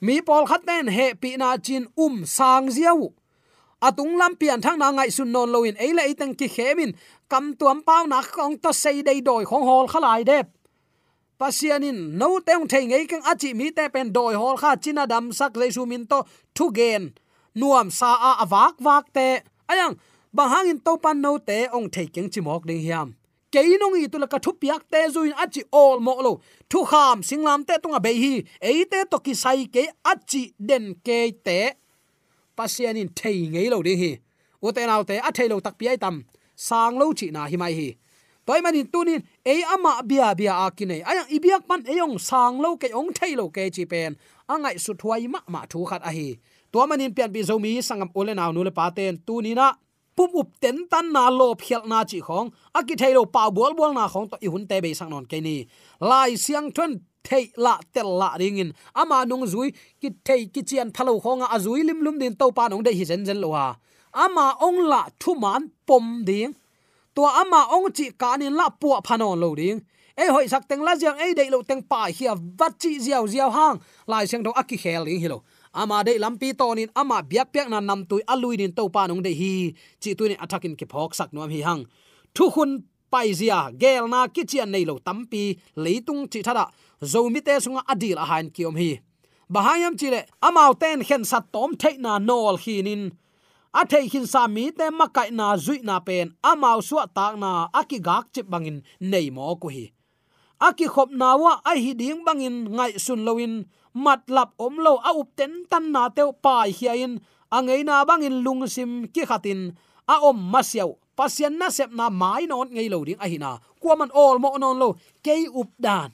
mi 0.00 0.20
pol 0.26 0.44
khat 0.50 0.62
nen 0.68 0.88
he 0.96 1.06
pi 1.22 1.36
na 1.36 1.48
chin 1.66 1.84
um 2.04 2.24
sang 2.36 2.66
ziaw 2.76 3.00
atung 3.80 4.16
lam 4.16 4.36
pian 4.36 4.60
thang 4.64 4.78
na 4.78 4.90
ngai 4.90 5.10
sun 5.12 5.32
non 5.32 5.52
loin 5.52 5.76
eile 5.76 6.02
iteng 6.08 6.34
ki 6.38 6.48
khemin 6.48 6.96
kam 7.28 7.54
tuam 7.58 7.78
pau 7.88 8.06
na 8.06 8.22
khong 8.22 8.56
to 8.62 8.70
sei 8.82 9.02
dei 9.02 9.20
doi 9.20 9.44
khong 9.44 9.64
hol 9.68 9.86
khalai 9.92 10.22
dep 10.30 10.46
pasianin 11.38 11.98
no 12.20 12.28
teng 12.46 12.64
thei 12.70 12.84
ngei 12.86 13.04
kang 13.10 13.24
achi 13.32 13.54
mi 13.54 13.70
te 13.76 13.84
pen 13.94 14.12
doi 14.16 14.34
hol 14.40 14.56
kha 14.62 14.70
china 14.82 15.06
dam 15.12 15.32
sak 15.38 15.56
le 15.60 15.66
su 15.76 15.82
min 15.86 16.04
to 16.10 16.18
thu 16.56 16.66
gen 16.78 17.02
nuam 17.60 17.90
sa 17.98 18.10
a 18.28 18.30
awak 18.44 18.74
wak 18.86 19.04
te 19.16 19.26
ayang 19.72 19.94
bahang 20.36 20.66
in 20.72 20.78
to 20.86 20.92
pan 21.04 21.16
no 21.24 21.32
te 21.48 21.58
ong 21.76 21.88
thei 21.94 22.06
keng 22.14 22.28
chimok 22.32 22.62
ding 22.68 22.82
hiam 22.86 23.08
keinong 23.56 23.96
i 23.96 24.08
tula 24.12 24.26
ka 24.32 24.38
thu 24.44 24.52
piak 24.62 24.82
te 24.92 25.00
zuin 25.14 25.34
achi 25.44 25.62
ol 25.82 25.98
mo 26.06 26.14
lo 26.26 26.32
thu 26.70 26.84
kham 26.90 27.22
singlam 27.28 27.60
te 27.68 27.74
tunga 27.82 28.00
be 28.06 28.12
hi. 28.22 28.32
Ei 28.60 28.84
te 28.92 29.04
to 29.10 29.18
ki 29.24 29.34
sai 29.42 29.64
ke 29.74 29.84
achi 30.12 30.42
den 30.68 30.84
ke 31.06 31.18
te 31.46 31.58
pasian 32.56 32.96
in 33.02 33.08
thei 33.18 33.38
ngei 33.52 33.68
lo 33.72 33.78
ding 33.86 34.00
hi. 34.02 34.12
U 34.64 34.72
te 34.76 34.82
nau 34.90 35.02
te 35.08 35.16
a 35.28 35.30
thei 35.36 35.48
lo 35.52 35.60
tak 35.66 35.78
pi 35.78 35.88
ai 35.92 35.98
tam 36.04 36.24
sang 36.56 36.98
lo 36.98 37.12
chi 37.12 37.30
na 37.30 37.46
hi. 37.46 37.56
Mai 37.56 37.72
hi 37.78 37.88
toy 38.46 38.60
manin 38.64 38.86
tunin 38.92 39.22
e 39.44 39.62
ama 39.74 40.02
bia 40.02 40.34
bia 40.34 40.52
akine 40.66 41.02
ayang 41.04 41.28
ibiak 41.36 41.62
pan 41.68 41.82
eyong 41.92 42.18
sang 42.18 42.58
lo 42.62 42.76
ke 42.76 42.88
ong 42.94 43.12
thei 43.12 43.36
lo 43.36 43.48
ke 43.48 43.70
chi 43.70 43.84
pen. 43.84 44.16
Angai 44.48 44.78
su 44.84 44.92
thuai 44.94 45.28
ma 45.28 45.40
ma 45.48 45.60
thu 45.70 45.84
khat 45.84 46.02
a 46.02 46.10
hi 46.10 46.38
to 46.72 46.86
manin 46.86 47.14
pian 47.14 47.32
bi 47.32 47.40
zomi, 47.40 47.72
sangam 47.88 48.10
ole 48.14 48.34
naw 48.34 48.50
nu 48.52 48.62
le 48.64 48.70
pa 48.70 48.90
ten. 48.90 49.16
Tunina 49.26 49.74
pum 50.16 50.30
up 50.40 50.48
ten 50.60 50.76
tan 50.90 51.12
na 51.12 51.28
lo 51.28 51.54
phial 51.54 51.82
na 51.86 52.04
chi 52.04 52.20
khong. 52.20 52.48
Aki 52.74 52.94
thailo 53.00 53.22
pa 53.34 53.50
bol 53.50 53.74
bol 53.74 53.92
na 53.94 54.08
khong 54.08 54.30
to 54.30 54.36
i 54.46 54.48
hun 54.52 54.66
te 54.66 54.80
be 54.80 54.94
sang 54.94 55.10
non 55.10 55.26
ke 55.26 55.38
ni. 55.46 55.66
Lai 56.00 56.34
siang 56.44 56.68
thon 56.76 57.00
thei 57.24 57.44
la 57.56 57.78
tel 57.94 58.08
la 58.20 58.30
ring 58.40 58.58
in. 58.58 58.70
Ama 58.94 59.24
nung 59.26 59.46
zui, 59.52 59.74
ki 60.00 60.08
thei 60.26 60.46
ki 60.54 60.62
chian 60.62 60.90
phalo 60.92 61.14
a 61.54 61.58
zui 61.58 61.84
lim 61.88 62.00
lum 62.04 62.18
din 62.18 62.34
to 62.36 62.52
pa 62.52 62.68
nong 62.68 62.82
de 62.82 62.92
hi 62.92 63.04
zen 63.04 63.24
zen 63.26 63.40
lo 63.40 63.52
ha 63.52 63.76
ama 64.24 64.46
ong 64.66 64.80
la 64.90 65.02
thu 65.20 65.34
man 65.42 65.62
pom 65.86 66.24
ding. 66.28 66.52
To 67.14 67.22
ama 67.42 67.60
ong 67.74 67.92
chi 67.96 68.06
ka 68.20 68.36
ni 68.40 68.48
la 68.58 68.66
pu 68.80 68.88
phanon 69.06 69.36
lo 69.42 69.54
ding. 69.60 69.80
E 70.16 70.24
hoi 70.34 70.46
sak 70.48 70.64
teng 70.68 70.82
la 70.86 70.92
jiang 71.00 71.18
e 71.20 71.34
dei 71.38 71.48
lo 71.54 71.60
teng 71.68 71.82
pa 71.90 72.00
hi 72.16 72.26
wat 72.58 72.72
chi 72.80 72.90
jiao 73.04 73.24
jiao 73.32 73.50
hang. 73.56 73.76
Lai 74.10 74.24
seng 74.30 74.42
do 74.42 74.50
aki 74.60 74.76
khel 74.82 75.02
ling 75.06 75.20
hi 75.22 75.28
lo. 75.28 75.38
Ama 75.80 76.04
de 76.06 76.12
lampi 76.18 76.48
tonin 76.60 76.88
ama 77.00 77.20
biak 77.30 77.52
piak 77.52 77.68
na 77.68 77.80
nam 77.80 78.00
tui 78.08 78.22
alui 78.32 78.56
din 78.56 78.72
to 78.72 78.88
pa 78.88 79.06
nong 79.06 79.22
de 79.26 79.32
hi. 79.40 79.52
Chi 80.00 80.14
tu 80.18 80.24
ni 80.28 80.36
attacking 80.44 80.76
ki 80.76 80.86
phok 80.92 81.12
sak 81.18 81.30
nuam 81.34 81.50
hi 81.50 81.60
hang. 81.68 81.82
Thu 82.34 82.44
hun 82.54 82.70
pai 83.10 83.32
zia, 83.32 83.70
gel 83.80 84.08
na 84.08 84.26
ki 84.34 84.42
chian 84.50 84.70
nei 84.70 84.84
lo 84.84 84.98
tampi 85.06 85.42
leitung 85.84 86.22
chi 86.32 86.40
thada 86.46 86.64
zomi 87.12 87.40
te 87.46 87.54
sunga 87.64 87.82
adil 87.92 88.18
a 88.22 88.24
hain 88.30 88.48
kiom 88.54 88.76
hi. 88.80 88.90
Bahayam 89.52 89.94
chile 90.00 90.20
amau 90.42 90.72
ten 90.80 91.04
khen 91.08 91.24
sat 91.24 91.44
tom 91.52 91.70
the 91.80 91.90
na 91.98 92.18
nol 92.18 92.56
hi 92.56 92.82
nin 93.76 93.82
a 93.82 93.84
thei 93.84 94.08
hin 94.08 94.26
sa 94.26 94.46
mi 94.48 94.70
te 94.70 94.90
makai 94.90 95.30
na 95.30 95.56
zui 95.56 95.82
na 95.82 96.00
pen 96.00 96.32
amau 96.42 96.80
suwa 96.80 97.06
tak 97.06 97.36
na 97.36 97.68
aki 97.72 97.98
gak 98.00 98.32
chip 98.32 98.46
bangin 98.48 98.82
nei 99.00 99.30
mo 99.30 99.56
ko 99.56 99.68
hi. 99.68 99.92
Aki 100.60 100.86
khop 100.88 101.10
na 101.12 101.36
wa 101.36 101.60
a 101.64 101.72
hi 101.76 101.92
ding 101.94 102.24
bangin 102.24 102.72
ngai 102.76 102.98
sun 102.98 103.24
loin 103.24 103.64
matlap 103.94 104.50
om 104.58 104.76
lo 104.84 104.96
a 105.08 105.10
up 105.20 105.28
ten 105.36 105.64
tan 105.70 105.92
na 105.92 106.08
teu 106.08 106.32
pai 106.32 106.72
hiain, 106.72 107.20
angei 107.50 107.84
na 107.84 108.04
bangin 108.04 108.42
lungsim 108.44 109.12
ki 109.14 109.22
khatin, 109.28 109.60
a 110.08 110.14
om 110.28 110.38
masiau 110.52 110.98
pasian 111.16 111.58
na 111.58 111.68
sep 111.68 111.90
na 111.92 112.10
mai 112.10 112.46
non 112.46 112.68
ngei 112.74 112.88
lo 112.88 113.04
ding 113.04 113.20
a 113.24 113.26
hina 113.28 113.50
kwaman 113.80 114.10
all 114.14 114.38
mo 114.38 114.56
non 114.56 114.78
lo 114.78 114.88
ke 115.24 115.34
up 115.60 115.70
dan. 115.78 116.10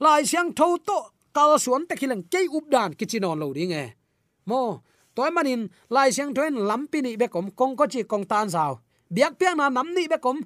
Lai 0.00 0.24
siang 0.24 0.52
tho 0.58 0.76
to, 0.88 0.98
kal 1.36 1.58
suan 1.64 1.86
te 1.88 1.94
khilang 2.00 2.22
ke 2.32 2.40
up 2.56 2.66
dan 2.72 2.90
kichinon 2.98 3.38
lo 3.40 3.48
ding 3.56 3.72
e. 3.72 3.86
Mo 4.48 4.82
toy 5.16 5.30
manin 5.30 5.68
lai 5.92 6.08
siang 6.12 6.32
thoin 6.36 6.54
lampi 6.68 6.98
ni 7.04 7.16
be 7.20 7.26
kom 7.28 7.50
kong 7.58 7.74
ko 7.78 7.84
chi 7.92 8.02
kong 8.04 8.24
tan 8.24 8.48
sao 8.50 8.80
biak 9.12 9.36
piang 9.38 9.56
na 9.56 9.68
nam 9.68 9.88
ni 9.96 10.08
be 10.08 10.18
kom 10.18 10.40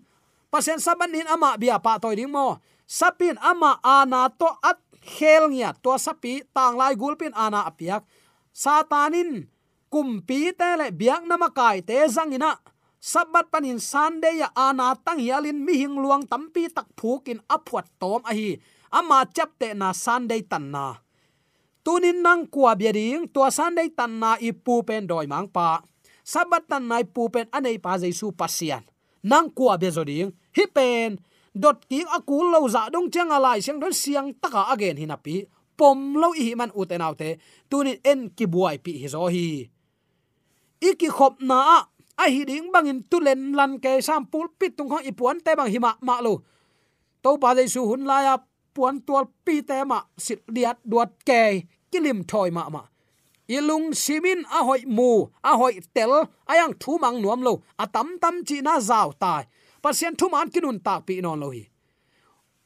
pasien 0.51 0.79
saban 0.83 1.11
nin 1.15 1.27
ama 1.27 1.57
bia 1.61 1.79
pa 1.79 1.99
toy 2.03 2.15
ding 2.19 2.31
mo 2.31 2.59
sapin 2.87 3.37
ama 3.43 3.79
ana 3.83 4.31
to 4.31 4.49
at 4.63 4.79
khel 5.03 5.51
nia 5.51 5.71
to 5.83 5.95
sapi 5.99 6.43
tang 6.55 6.75
lai 6.81 6.95
gulpin 6.95 7.35
ana 7.35 7.67
apiak 7.71 8.03
satanin 8.51 9.47
kumpi 9.93 10.51
te 10.59 10.71
le 10.81 10.87
biak 10.91 11.23
nama 11.31 11.49
kai 11.59 11.79
te 11.87 11.95
zangina 12.11 12.59
sabat 13.13 13.47
panin 13.53 13.79
sunday 13.79 14.43
ya 14.43 14.49
ana 14.55 14.99
tang 14.99 15.23
hialin 15.23 15.59
mi 15.67 15.79
hing 15.83 15.95
luang 15.95 16.27
tampi 16.27 16.67
tak 16.67 16.91
phukin 16.99 17.39
aphuat 17.47 17.87
tom 18.03 18.23
a 18.27 18.33
hi 18.35 18.59
ama 18.91 19.23
chapte 19.31 19.69
na 19.79 19.95
sunday 19.95 20.43
tan 20.43 20.75
na 20.75 21.06
tunin 21.87 22.19
nang 22.19 22.51
kwa 22.51 22.75
bia 22.75 22.91
ding 22.91 23.31
to 23.31 23.47
sunday 23.47 23.87
tan 23.95 24.19
na 24.19 24.35
ipu 24.43 24.83
pen 24.83 25.07
doi 25.07 25.31
mang 25.31 25.47
pa 25.47 25.87
sabat 26.27 26.67
tan 26.67 26.91
nai 26.91 27.07
pu 27.07 27.31
pen 27.31 27.47
anei 27.55 27.79
pa 27.79 27.95
jaisu 27.95 28.35
pasian. 28.35 28.83
Nang 29.23 29.55
kwa 29.55 29.79
bia 29.79 29.95
zo 29.95 30.03
hi 30.03 30.65
pen 30.75 31.23
dot 31.55 31.87
ki 31.87 32.03
akul 32.11 32.51
lo 32.51 32.67
za 32.67 32.91
dong 32.91 33.07
chang 33.15 33.31
alai 33.31 33.63
siang 33.63 33.79
don 33.79 33.95
siang 33.95 34.35
taka 34.35 34.75
again 34.75 34.99
hinapi. 34.99 35.47
Pom 35.79 36.19
lo 36.19 36.35
i 36.35 36.59
man 36.59 36.75
uten 36.75 37.05
autte 37.07 37.39
tunin 37.71 38.03
en 38.03 38.35
ki 38.35 38.51
buai 38.51 38.83
pi 38.83 38.99
hi 38.99 39.07
zo 39.07 39.31
hi. 39.31 39.71
Iki 40.83 41.07
khop 41.07 41.39
na 41.39 41.87
a 42.19 42.25
hi 42.27 42.43
ding 42.51 42.75
bangin 42.75 43.07
tulen 43.07 43.55
lan 43.55 43.79
ke 43.79 44.03
sam 44.03 44.27
pul 44.27 44.51
pit 44.59 44.75
tung 44.75 44.91
khong 44.91 45.07
ipuan 45.07 45.39
te 45.39 45.55
bang 45.55 45.71
hima 45.71 45.95
ma 46.03 46.19
lo 46.19 46.43
to 47.23 47.39
pa 47.39 47.55
dei 47.55 47.71
su 47.71 47.87
hun 47.87 48.03
la 48.11 48.19
ya 48.27 48.35
puan 48.77 49.01
tual 49.01 49.25
pi 49.45 49.65
te 49.65 49.81
ma, 49.89 50.05
sit 50.21 50.45
diat 50.53 50.77
duat 50.85 51.17
ke 51.25 51.65
kilim 51.97 52.25
thoi 52.31 52.51
ma 52.51 52.69
ma. 52.69 52.83
Ilung 53.49 53.95
simin 53.95 54.41
a 54.59 54.65
hoi 54.69 54.83
mu, 54.97 55.11
a 55.43 55.57
hoi 55.57 55.75
tel 55.95 56.13
ayang 56.53 56.75
thu 56.81 56.99
mang 56.99 57.23
nuam 57.23 57.41
lo 57.47 57.53
atam 57.79 58.09
tam 58.23 58.45
chi 58.49 58.57
na 58.61 58.75
zaw 58.89 59.09
tai. 59.23 59.45
Pasien 59.83 60.15
thu 60.19 60.27
man 60.29 60.49
kinun 60.55 60.79
ta 60.87 60.95
pi 61.07 61.15
non 61.25 61.41
lo 61.41 61.49
hi. 61.57 61.65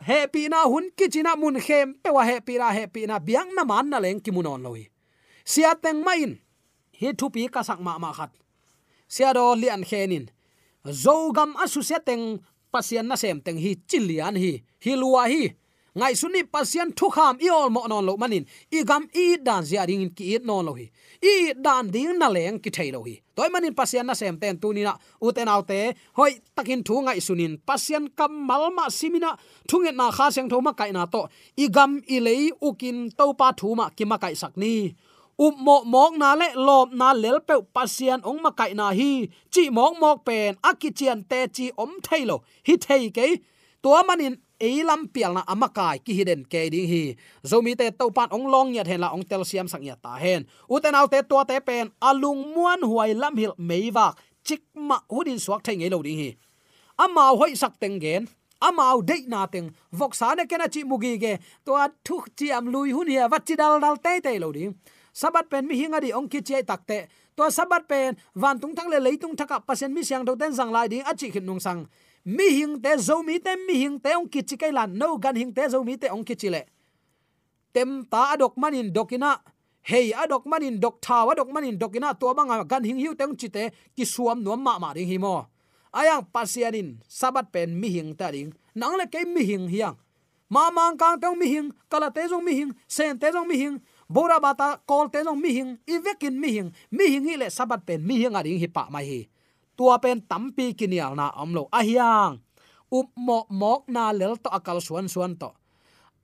He 0.08 0.18
pi 0.32 0.48
na 0.48 0.60
hun 0.72 0.86
ki 0.96 1.06
china 1.12 1.32
mun 1.36 1.60
khem, 1.66 1.88
pe 2.02 2.08
wa 2.16 2.22
he 2.28 2.36
pi 2.46 2.54
na, 2.60 2.68
he 2.76 2.84
pi 2.94 3.00
na, 3.06 3.16
biang 3.26 3.50
na 3.56 3.62
man 3.70 3.86
na 3.90 3.98
leng 4.04 4.20
ki 4.24 4.30
mun 4.34 4.46
on 4.46 4.62
lo 4.66 4.72
hi. 4.78 4.84
Sia 5.44 5.74
teng 5.82 6.00
main 6.06 6.30
hi 7.00 7.08
thu 7.18 7.26
pi 7.34 7.48
ka 7.54 7.62
sak 7.68 7.80
ma 7.86 7.98
ma 7.98 8.10
khat. 8.18 8.32
Sia 9.14 9.32
do 9.36 9.44
lian 9.62 9.82
khenin 9.90 10.24
zo 11.02 11.14
gam 11.36 11.50
asu 11.62 11.80
se 11.88 11.98
teng, 12.08 12.24
pasien 12.72 13.06
na 13.06 13.16
sem 13.22 13.38
teng 13.44 13.58
hi 13.64 13.72
chilian 13.88 14.34
hi 14.42 14.52
hi 14.84 14.92
luwa 15.00 15.22
hi 15.32 15.42
ngai 16.00 16.14
suni 16.20 16.40
pasien 16.54 16.88
thu 16.98 17.06
kham 17.16 17.34
i 17.46 17.48
ol 17.60 17.68
mo 17.74 17.80
non 17.90 18.04
lo 18.08 18.12
manin. 18.22 18.44
I 18.76 18.80
gam 18.88 19.02
i 19.22 19.24
dan 19.46 19.62
zia 19.68 19.82
ding 19.90 20.08
ki 20.16 20.24
it 20.34 20.42
non 20.48 20.64
lo 20.66 20.72
hi. 20.78 20.86
I 21.32 21.34
dan 21.64 21.84
ding 21.94 22.18
na 22.20 22.28
leng 22.36 22.56
ki 22.62 22.70
thei 22.76 22.88
lo 22.94 23.00
hi. 23.06 23.14
Toy 23.36 23.48
manin 23.52 23.74
pasien 23.78 24.06
na 24.06 24.14
sem 24.20 24.36
ten 24.40 24.56
tu 24.62 24.68
ni 24.76 24.82
na. 24.88 24.94
U 25.24 25.32
te 25.36 25.42
nau 25.44 25.60
te, 25.70 25.80
hoi 26.18 26.32
takin 26.56 26.80
thu 26.86 26.94
ngai 27.04 27.20
sunin 27.26 27.52
pasien 27.68 28.04
kam 28.18 28.32
mal 28.48 28.64
ma 28.76 28.84
simina 28.98 29.30
thunget 29.68 29.94
na. 30.00 30.06
Kha 30.16 30.26
seng 30.34 30.48
thoma 30.52 30.72
kai 30.80 30.90
na 30.96 31.02
to. 31.14 31.22
I 31.62 31.66
gam 31.76 31.90
i 32.14 32.16
lei 32.26 32.42
ukin 32.68 32.98
to 33.18 33.24
pa 33.40 33.48
thu 33.58 33.68
ma 33.78 33.86
ki 33.96 34.04
ma 34.10 34.16
kai 34.24 34.34
sak 34.42 34.56
ni. 34.62 34.74
Up 35.44 35.54
mo 35.66 35.76
mok 35.84 36.12
na 36.20 36.34
le, 36.40 36.48
lop 36.66 36.88
na 37.00 37.08
lel 37.22 37.38
pe 37.48 37.54
pasian 37.74 38.20
ong 38.28 38.40
ma 38.44 38.50
kai 38.58 38.72
na 38.80 38.86
hi. 38.98 39.10
Chi 39.52 39.62
mok 39.76 39.92
mok 40.02 40.18
pen 40.26 40.50
akichian 40.68 41.18
te 41.30 41.40
chi 41.56 41.66
om 41.82 41.92
thailo 42.06 42.36
hi 42.66 42.74
thei 42.84 43.04
ke 43.16 43.26
to 43.82 43.90
manin 44.08 44.34
eilam 44.60 45.08
pial 45.08 45.32
na 45.34 45.42
amakai 45.48 46.04
ki 46.04 46.12
hiden 46.12 46.44
ke 46.44 46.68
ding 46.70 46.86
hi. 46.86 47.16
Zomi 47.42 47.72
te 47.74 47.90
to 47.90 48.10
pan 48.12 48.28
ong 48.30 48.46
long 48.46 48.70
ya 48.76 48.84
hen 48.84 49.00
la 49.00 49.10
ong 49.16 49.24
tel 49.24 49.44
siam 49.44 49.66
sang 49.66 49.82
ya 49.82 49.96
ta 49.96 50.20
hen. 50.20 50.44
Uten 50.68 50.94
au 50.94 51.08
te 51.08 51.22
to 51.24 51.40
te 51.48 51.56
pen 51.60 51.90
alung 52.00 52.52
muan 52.54 52.84
huai 52.84 53.16
lam 53.16 53.36
hil 53.36 53.56
meiwak 53.58 54.20
chikma 54.44 55.00
hudin 55.08 55.40
suak 55.40 55.64
thai 55.64 55.76
ngei 55.80 55.90
lo 55.90 56.02
ding 56.04 56.18
hi. 56.20 56.30
Amao 57.00 57.40
hoi 57.40 57.56
sak 57.56 57.80
teng 57.80 57.96
gen 57.98 58.28
amao 58.60 59.00
dei 59.00 59.24
na 59.26 59.46
teng, 59.48 59.72
vok 59.92 60.14
sa 60.14 60.34
ne 60.34 60.44
kena 60.44 60.68
chi 60.68 60.84
mugi 60.84 61.16
ge 61.16 61.38
to 61.64 61.72
a 61.74 61.88
thuk 62.04 62.28
chi 62.36 62.52
am 62.52 62.68
lui 62.68 62.92
hun 62.92 63.08
hi 63.08 63.24
wat 63.32 63.42
chi 63.46 63.56
dal 63.56 63.80
dal 63.80 63.96
te 63.96 64.20
te 64.20 64.38
lo 64.38 64.52
ding. 64.52 64.76
Sabat 65.12 65.48
pen 65.50 65.66
mi 65.66 65.74
hinga 65.74 66.00
di 66.00 66.12
ong 66.12 66.28
ki 66.28 66.40
che 66.42 66.62
takte 66.62 67.08
to 67.36 67.50
sabat 67.50 67.88
pen 67.88 68.16
van 68.34 68.60
tung 68.60 68.76
thang 68.76 68.88
le 68.92 69.00
leitung 69.00 69.34
thaka 69.36 69.60
pasen 69.60 69.94
mi 69.94 70.02
siang 70.04 70.24
do 70.24 70.36
ten 70.36 70.54
sang 70.54 70.70
lai 70.70 70.88
ding 70.88 71.02
achi 71.02 71.30
khin 71.30 71.46
nung 71.46 71.60
sang 71.60 71.88
mi 72.24 72.48
hing 72.58 72.80
te 72.82 72.96
zo 72.98 73.22
mi 73.22 73.38
te, 73.38 73.56
mi 73.66 73.74
hing 73.74 73.98
te, 74.00 74.14
ong 74.16 74.28
kichi 74.28 74.56
kai 74.56 74.72
lan, 74.72 74.96
no 74.98 75.18
gan 75.18 75.36
hing 75.36 75.52
te 75.54 75.68
zo 75.68 75.84
mi 75.84 75.96
te, 75.96 76.08
ong 76.10 76.24
kichi 76.24 76.50
le. 76.50 76.64
Tem 77.72 78.04
ta 78.04 78.34
adok 78.34 78.56
manin 78.56 78.92
dokina 78.92 79.38
hey 79.82 80.12
adok 80.12 80.44
manin 80.46 80.80
dok 80.80 81.00
tha 81.00 81.24
adok 81.32 81.48
manin 81.54 81.78
dokina 81.78 82.14
to 82.18 82.34
banga 82.34 82.64
gan 82.64 82.84
hing 82.84 82.98
hiu 82.98 83.14
teng 83.14 83.36
chite 83.38 83.70
ki 83.96 84.04
suam 84.04 84.42
nuam 84.42 84.60
ma 84.62 84.78
ma 84.78 84.92
ring 84.92 85.08
hi 85.08 85.18
mo. 85.18 85.46
Ayang 85.94 86.26
pasianin 86.32 86.98
sabat 87.08 87.50
pen 87.52 87.80
mi 87.80 87.88
hing 87.88 88.14
ta 88.14 88.30
ring 88.30 88.52
nang 88.74 88.98
le 88.98 89.06
ke 89.06 89.24
mi 89.26 89.44
hing 89.44 89.68
hiang. 89.68 89.96
Ma 90.50 90.70
mang 90.70 90.98
kang 90.98 91.14
tong 91.22 91.38
mi 91.38 91.46
hing, 91.46 91.70
kala 91.86 92.10
te 92.10 92.26
jong 92.26 92.42
mi 92.42 92.52
hing, 92.58 92.74
sen 92.88 93.14
te 93.18 93.30
jong 93.30 93.46
mi 93.46 93.54
hing, 93.54 93.78
bora 94.10 94.42
bata 94.42 94.82
kol 94.82 95.06
te 95.06 95.22
jong 95.22 95.38
mi 95.38 95.54
hing 95.54 95.78
ivekin 95.86 96.34
mi 96.34 96.50
hing. 96.58 96.68
Mi 96.90 97.06
hing 97.06 97.24
hi 97.24 97.36
le 97.38 97.46
sabat 97.46 97.86
pen 97.86 98.02
mi 98.02 98.18
hing 98.18 98.34
ading 98.34 98.58
hi 98.58 98.66
pa 98.66 98.90
mai 98.90 99.06
hi 99.06 99.20
tua 99.80 99.96
pen 99.96 100.20
tampi 100.20 100.76
kinial 100.76 101.16
na 101.16 101.32
amlo 101.32 101.64
ahiang 101.72 102.36
ah, 102.36 102.98
up 103.00 103.08
mo, 103.16 103.48
mok 103.48 103.88
na 103.88 104.12
lel 104.12 104.36
to 104.36 104.52
akal 104.52 104.76
suan 104.76 105.08
suan 105.08 105.40
to. 105.40 105.48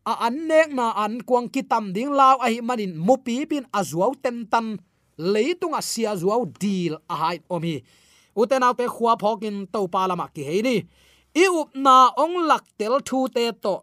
A 0.05 0.29
annek 0.29 0.69
na 0.77 0.93
an 0.93 1.25
kuang 1.25 1.49
kitam 1.49 1.95
ding 1.97 2.13
law 2.13 2.37
ahi 2.37 2.61
manin. 2.61 2.93
Mupi 3.01 3.49
pin 3.49 3.65
azuaw 3.73 4.13
tentan 4.21 4.77
leitunga 5.17 5.81
sia 5.81 6.13
zuaw 6.13 6.45
deal 6.61 7.01
a 7.09 7.39
omi 7.49 7.81
uten 8.37 8.63
autte 8.63 8.85
khwa 8.85 9.17
phokin 9.17 9.65
to 9.73 9.89
palama 9.89 10.29
ah, 10.29 10.31
ki 10.35 10.43
heini 10.45 10.77
i 11.33 11.45
up 11.49 11.73
na 11.75 12.13
ong 12.13 12.45
lak 12.45 12.65
tel 12.77 13.01
thu 13.01 13.25
te 13.33 13.49
to. 13.65 13.81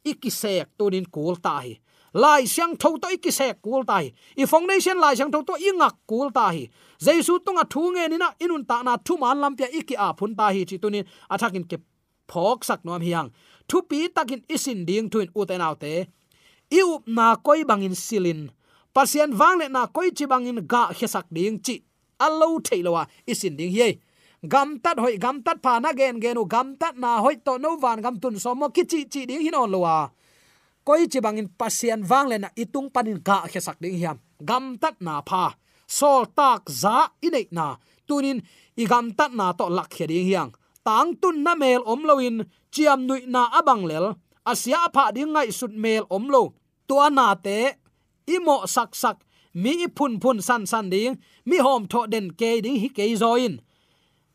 Ikisek 0.00 0.80
tunin 0.80 1.04
kul 1.12 1.36
ta 1.36 1.60
hi. 1.60 1.76
Lai 2.16 2.48
siang 2.48 2.72
tho 2.80 2.96
to 2.96 3.08
ikisek 3.12 3.60
kul 3.60 3.84
ta 3.84 4.00
hi. 4.00 4.08
I 4.40 4.48
foundation 4.48 4.96
lai 4.96 5.12
siang 5.12 5.30
tho 5.30 5.44
to 5.44 5.54
ingak 5.60 5.94
kul 6.08 6.32
ta 6.32 6.48
hi 6.56 6.72
jaisu 7.04 7.34
tonga 7.44 7.64
thu 7.72 7.80
nge 7.94 8.04
ni 8.10 8.16
na 8.22 8.28
inun 8.44 8.64
ta 8.70 8.76
na 8.86 8.92
thu 9.06 9.14
man 9.22 9.36
lam 9.42 9.52
pya 9.58 9.68
iki 9.78 9.94
a 10.06 10.08
phun 10.18 10.32
ta 10.38 10.46
hi 10.54 10.60
chi 10.70 10.76
tunin 10.82 11.04
athakin 11.34 11.64
ke 11.70 11.76
phok 12.30 12.58
sak 12.68 12.80
nom 12.84 13.02
hiang. 13.06 13.28
Thu 13.68 13.76
pi 13.88 13.98
takin 14.16 14.40
isin 14.54 14.80
ding 14.88 15.06
tuin 15.12 15.28
uten 15.38 15.60
autte 15.66 15.92
i 16.78 16.80
up 16.94 17.02
na 17.16 17.26
koi 17.46 17.60
bangin 17.70 17.94
silin. 18.04 18.40
Pasien 18.94 19.30
wang 19.40 19.56
le 19.60 19.66
na 19.68 19.82
koi 19.96 20.08
chi 20.16 20.24
bangin 20.32 20.58
ga 20.72 20.82
hesak 20.98 21.26
ding 21.36 21.58
chi. 21.64 21.74
Allo 22.26 22.48
theilowa 22.66 23.02
isin 23.30 23.54
ding 23.58 23.72
hi 23.76 23.90
gam 24.52 24.68
tat 24.80 24.96
hoi, 24.98 25.14
gam 25.24 25.42
tat 25.42 25.58
pha 25.64 25.72
na 25.80 25.92
gen 25.92 26.20
genu 26.22 26.44
gam 26.54 26.76
tat 26.80 26.94
na 26.96 27.20
hoi 27.20 27.36
to 27.44 27.58
no 27.58 27.76
van, 27.76 28.00
gam 28.04 28.16
tun 28.22 28.38
so 28.38 28.54
mo 28.54 28.68
ki 28.68 28.84
chi 28.90 29.04
chi 29.12 29.20
ding 29.28 29.40
hin 29.44 29.54
on 29.54 29.70
lowa 29.74 30.10
koi 30.84 31.06
chi 31.12 31.20
bangin 31.20 31.48
pasien 31.58 32.00
wang 32.10 32.28
le 32.30 32.36
na 32.38 32.48
itung 32.62 32.88
panin 32.94 33.18
ga 33.28 33.36
hesak 33.52 33.76
ding 33.82 33.96
hiam. 34.00 34.16
Gam 34.48 34.64
tat 34.82 34.96
na 35.00 35.20
pha 35.28 35.54
sol 35.98 36.22
tak 36.38 36.62
za 36.82 36.96
inei 37.26 37.46
na. 37.56 37.66
Tunin 38.06 38.38
igam 38.82 39.06
tat 39.18 39.32
na 39.38 39.46
to 39.58 39.66
lak 39.76 39.88
khe 39.94 40.04
ding 40.10 40.26
hiang. 40.30 40.50
Tang 40.86 41.10
tun 41.20 41.36
na 41.44 41.52
mel 41.62 41.82
om 41.92 42.02
loin 42.08 42.36
chiam 42.72 43.00
nui 43.08 43.20
na 43.34 43.42
abang 43.58 43.84
lel. 43.90 44.06
Asia 44.50 44.80
pha 44.94 45.04
ding 45.16 45.30
ngai 45.34 45.48
sut 45.58 45.72
mel 45.84 46.04
om 46.16 46.24
lo. 46.34 46.42
Tua 46.88 47.06
na 47.16 47.26
te 47.44 47.58
imo 48.34 48.56
sak 48.74 48.90
sak, 49.02 49.16
mi 49.62 49.72
phun 49.96 50.12
phun 50.22 50.38
san 50.48 50.62
san 50.70 50.86
ding, 50.92 51.14
mi 51.48 51.56
hom 51.66 51.82
tho 51.90 52.00
den 52.12 52.26
ke 52.40 52.50
ding 52.64 52.78
hi 52.82 52.88
ke 52.96 53.04
zoin 53.22 53.54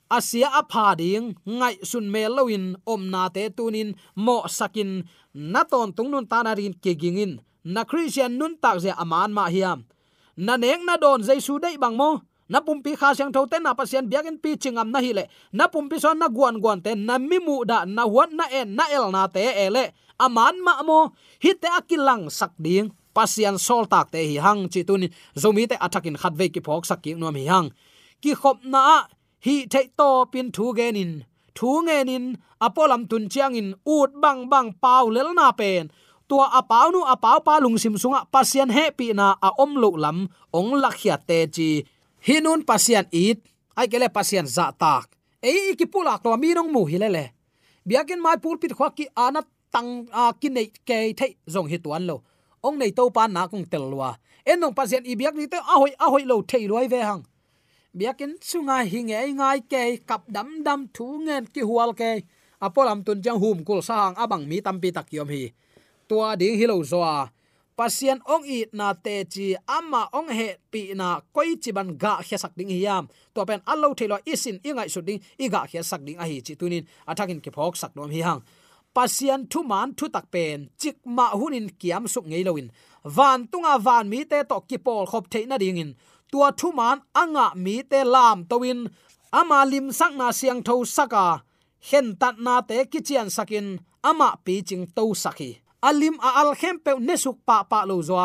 asia 0.09 0.49
apha 0.61 0.95
ding 0.97 1.35
ngai 1.45 1.75
sun 1.83 2.11
me 2.13 2.23
loin 2.29 2.65
om 2.85 3.01
na 3.09 3.29
te 3.35 3.49
tunin 3.49 3.89
mo 4.15 4.45
sakin 4.47 5.03
na 5.33 5.61
ton 5.71 5.89
tung 5.95 6.09
nun 6.11 6.27
ta 6.31 6.39
na 6.43 6.53
rin 6.53 6.73
ke 6.83 6.93
gingin 7.01 7.41
na 7.63 7.81
christian 7.89 8.37
nun 8.37 8.53
tak 8.61 8.77
ze 8.83 8.91
aman 9.03 9.33
ma 9.33 9.49
hiam 9.49 9.79
na 10.37 10.57
nek 10.57 10.81
na 10.85 10.97
don, 10.97 11.21
jaisu 11.21 11.59
dei 11.59 11.77
bang 11.77 11.95
mo. 11.95 12.21
Na 12.49 12.61
pumpi 12.61 12.93
kha 12.95 13.15
sang 13.17 13.31
tho 13.33 13.45
te, 13.49 13.57
na 13.59 13.73
pasien 13.73 14.05
biakin 14.05 14.37
pi 14.37 14.55
chingam 14.55 14.91
na 14.93 14.99
hi 14.99 15.11
le. 15.13 15.25
Na 15.53 15.67
pumpi 15.67 15.99
son 15.99 16.19
na 16.19 16.27
guan 16.27 16.61
guan 16.61 16.83
te, 16.83 16.95
na 16.95 17.17
mi 17.17 17.39
mu 17.39 17.65
da, 17.65 17.85
na 17.85 18.03
huat 18.05 18.31
na 18.31 18.45
en, 18.51 18.75
na 18.75 18.85
el 18.91 19.11
na 19.11 19.27
te 19.27 19.41
ele 19.41 19.91
aman 20.19 20.61
ma 20.63 20.83
mo. 20.83 20.99
Hi 21.43 21.53
te 21.61 21.67
akilang 21.67 22.29
sak 22.29 22.53
ding. 22.57 22.93
Pasian 23.15 23.57
sol 23.57 23.87
tak 23.87 24.11
te 24.11 24.19
hi 24.19 24.37
hang 24.43 24.67
chi 24.67 24.83
tun 24.83 25.07
zomi 25.41 25.67
te 25.71 25.75
atakin 25.79 26.19
khat 26.19 26.33
ve 26.35 26.49
ki 26.49 26.59
phok 26.59 26.85
sak 26.85 27.01
ki 27.03 27.15
nom 27.15 27.35
hi 27.35 27.45
hang. 27.47 27.71
Ki 28.21 28.35
khop 28.35 28.57
na 28.63 29.07
hi 29.45 29.65
te 29.71 29.81
to 29.97 30.09
pin 30.31 30.51
thu 30.51 30.75
genin 30.75 31.23
thu 31.55 31.81
ngenin 31.87 32.35
apolam 32.59 33.07
tun 33.09 33.29
chiang 33.29 33.55
in, 33.55 33.69
ut 33.87 34.11
bang 34.21 34.49
bang 34.51 34.69
pau 34.83 35.09
lel 35.09 35.33
na 35.33 35.51
pen 35.51 35.89
tua 36.27 36.49
apau 36.59 36.91
nu 36.91 37.01
apau 37.05 37.39
pa 37.45 37.61
lungsim 37.61 37.95
sunga, 37.97 38.25
pasian 38.29 38.69
happy 38.69 39.13
na 39.13 39.37
a 39.41 39.49
om 39.57 39.77
lo 39.77 39.95
lam, 39.95 40.27
ong 40.53 40.81
lakhia 40.81 41.17
te 41.17 41.47
chi. 41.47 41.69
Hinun 42.25 42.65
pasian 42.65 43.05
it, 43.13 43.39
ai 43.77 43.87
kele 43.87 44.09
pasian 44.09 44.45
za 44.49 44.73
tak. 44.73 45.13
Ei 45.41 45.77
ki 45.77 45.85
pulak 45.85 46.23
to 46.25 46.33
mi 46.37 46.53
nong 46.57 46.73
mu 46.73 46.89
hilele 46.89 47.35
biakin 47.85 48.19
mai 48.19 48.37
pulpit 48.41 48.73
khwa 48.73 48.89
ki 48.97 49.05
ana 49.15 49.41
tang, 49.71 50.09
a 50.11 50.33
kinai 50.33 50.73
ke 50.87 51.13
thei 51.13 51.37
zong 51.53 51.69
hi 51.69 51.77
tuan 51.77 52.03
lo. 52.09 52.25
Ong 52.65 52.77
nei 52.81 52.91
to 52.91 53.09
pa 53.13 53.27
na 53.29 53.45
kong 53.47 53.65
telwa 53.69 54.17
en 54.45 54.57
nong 54.59 54.73
pasien 54.73 55.05
i 55.05 55.13
biak 55.13 55.35
ni 55.37 55.45
te 55.47 55.57
a 55.57 55.75
hoi 55.81 55.93
a 55.97 56.09
hoi 56.09 56.25
lo 56.25 56.41
thei 56.41 56.65
roi 56.67 56.87
ve 56.89 57.01
hang. 57.05 57.23
Biakin 57.93 58.41
sunga 58.41 58.81
hi 58.83 58.99
nge 59.07 59.19
ngai 59.37 59.59
ke, 59.71 59.83
kap 60.09 60.25
dam 60.27 60.63
dam 60.65 60.89
thu 60.95 61.21
ngen 61.25 61.45
ki 61.53 61.61
hual 61.61 61.93
ke. 61.93 62.25
Apolam 62.59 63.05
tun 63.05 63.21
jang 63.21 63.39
hum 63.39 63.63
kul 63.67 63.81
sang 63.81 64.15
abang 64.17 64.43
mi 64.49 64.57
tampi 64.65 64.89
tak 64.91 65.13
yom 65.13 65.29
hi 65.29 65.53
tua 66.09 66.35
ding 66.39 66.57
hilo 66.59 66.77
zoa 66.83 67.29
pasien 67.75 68.23
ong 68.23 68.47
i 68.47 68.63
na 68.71 68.95
te 68.95 69.27
chi 69.27 69.51
ama 69.67 70.07
ong 70.15 70.31
he 70.31 70.55
pi 70.71 70.95
na 70.95 71.19
koi 71.35 71.59
chi 71.59 71.71
ban 71.75 71.89
ga 71.99 72.23
khesak 72.27 72.55
ding 72.55 72.71
hiam 72.71 73.03
to 73.35 73.43
pen 73.43 73.59
allo 73.71 73.91
thelo 73.99 74.17
isin 74.31 74.57
ingai 74.63 74.87
su 74.93 74.99
ding 75.07 75.19
iga 75.43 75.61
sak 75.83 76.01
ding 76.07 76.17
a 76.23 76.25
hi 76.29 76.39
chi 76.45 76.53
tunin. 76.59 76.83
Athakin 77.09 77.39
ke 77.43 77.51
phok 77.55 77.75
sak 77.75 77.91
nom 77.95 78.09
hi 78.15 78.21
hang. 78.27 78.41
Pasian 78.95 79.41
thu 79.51 79.59
man 79.71 79.91
thu 79.97 80.05
tak 80.07 80.25
pen, 80.33 80.69
chik 80.79 80.97
ma 81.05 81.25
hunin 81.39 81.67
kiam 81.79 82.03
suk 82.07 82.25
ngei 82.27 82.43
loin 82.47 82.67
van 83.15 83.39
tunga 83.51 83.73
van 83.85 84.09
mi 84.11 84.19
te 84.31 84.39
to 84.49 84.57
ki 84.69 84.77
pol 84.85 85.03
khop 85.11 85.25
theina 85.31 85.57
ding 85.59 85.77
in. 85.83 85.91
Tua 86.31 86.49
thu 86.59 86.71
man 86.79 86.97
anga 87.21 87.47
mi 87.63 87.75
te 87.91 87.99
lam 88.13 88.37
towin 88.49 88.79
ama 89.39 89.59
lim 89.71 89.91
sak 89.99 90.11
na 90.19 90.31
siang 90.31 90.61
tho 90.67 90.75
saka. 90.95 91.27
Hen 91.89 92.07
tat 92.21 92.35
na 92.45 92.61
te 92.69 92.77
kichian 92.91 93.27
sakin. 93.35 93.67
Ama 94.09 94.29
pi 94.45 94.61
ching 94.67 94.85
to 94.95 95.05
sakhi 95.23 95.64
alim 95.89 96.15
a 96.27 96.29
al 96.41 96.51
khem 96.59 96.77
pe 96.85 96.91
ne 97.07 97.15
suk 97.23 97.37
pa 97.47 97.57
pa 97.71 97.79
lo 97.89 98.01
zo 98.09 98.17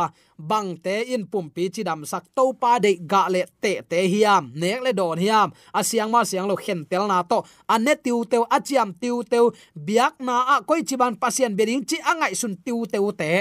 bang 0.49 0.71
te 0.85 0.95
in 1.15 1.25
pum 1.31 1.47
pi 1.55 1.69
chi 1.75 1.83
dam 1.89 2.01
sak 2.11 2.25
to 2.37 2.45
pa 2.63 2.73
de 2.85 2.91
ga 3.11 3.23
le 3.35 3.43
te 3.63 3.73
te 3.91 3.99
hiam, 4.13 4.45
nek 4.61 4.81
le 4.85 4.93
don 4.99 5.19
hiam. 5.25 5.49
Asiang 5.79 6.11
ma 6.15 6.21
siang 6.31 6.49
lo 6.51 6.55
khen 6.65 6.81
tel 6.91 7.05
na 7.11 7.23
to. 7.31 7.39
Ane 7.75 7.93
tiu 8.05 8.25
teu 8.31 8.45
chiam 8.67 8.89
tiu 9.01 9.23
teu. 9.33 9.45
Biak 9.87 10.15
na 10.27 10.35
a 10.53 10.57
koi 10.69 10.83
chi 10.89 10.97
ban 10.97 11.15
pasien 11.23 11.53
beding 11.59 11.85
chi 11.89 11.97
angai 12.11 12.35
sun 12.41 12.55
tiu 12.65 12.87
teu 12.93 13.13
te. 13.21 13.33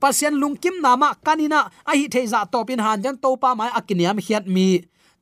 Pasien 0.00 0.34
lungkim 0.40 0.76
nama 0.84 1.08
kanina 1.26 1.60
a 1.90 1.92
hi 1.98 2.06
theiza 2.12 2.40
to 2.52 2.58
pin 2.68 2.80
han 2.84 3.02
jan 3.04 3.16
to 3.22 3.30
pa 3.42 3.54
mai 3.58 3.70
akiniam 3.78 4.18
hiat 4.26 4.44
mi. 4.54 4.68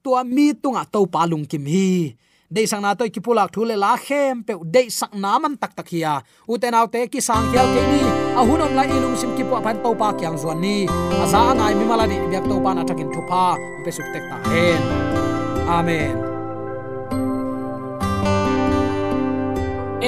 Tua 0.03 0.21
mi 0.25 0.47
tunga 0.63 0.83
to 0.93 1.01
pa 1.07 1.21
lungkim 1.31 1.65
hi 1.73 2.17
dei 2.51 2.67
sang 2.67 2.83
na 2.83 2.99
toy 2.99 3.15
ki 3.15 3.23
pulak 3.23 3.55
thule 3.55 3.79
la 3.79 3.95
khem 3.95 4.43
pe 4.47 4.59
dei 4.75 4.91
sak 4.91 5.15
na 5.15 5.39
man 5.39 5.55
tak 5.55 5.71
tak 5.79 5.87
hiya 5.87 6.15
uten 6.51 6.75
autte 6.75 7.07
ki 7.07 7.21
sang 7.23 7.47
khial 7.51 7.67
ke 7.75 7.83
ni, 7.93 8.03
a 8.39 8.43
hunom 8.49 8.75
la 8.75 8.83
ilung 8.95 9.15
sim 9.21 9.31
ki 9.39 9.47
pu 9.47 9.55
phan 9.65 9.79
to 9.85 9.91
pa 10.01 10.09
kyang 10.19 10.35
zon 10.43 10.59
ni. 10.65 10.77
Asa 11.23 11.55
ngai 11.59 11.73
mi 11.79 11.85
mala 11.91 12.05
di 12.11 12.19
byak 12.31 12.45
to 12.51 12.57
pa 12.65 12.71
na 12.75 12.83
takin 12.89 13.09
thu 13.15 13.23
pa 13.31 13.45
pe 13.85 13.91
suk 13.97 14.07
tek 14.13 14.25
ta 14.31 14.37
hen 14.51 14.83
amen. 15.79 16.15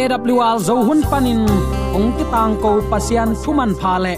AWR 0.00 0.58
zo 0.66 0.76
hun 0.86 1.00
panin 1.10 1.46
ong 1.96 2.10
ki 2.18 2.24
tang 2.34 2.58
ko 2.62 2.70
pasian 2.90 3.30
thuman 3.42 3.70
pha 3.80 3.94
le 4.04 4.14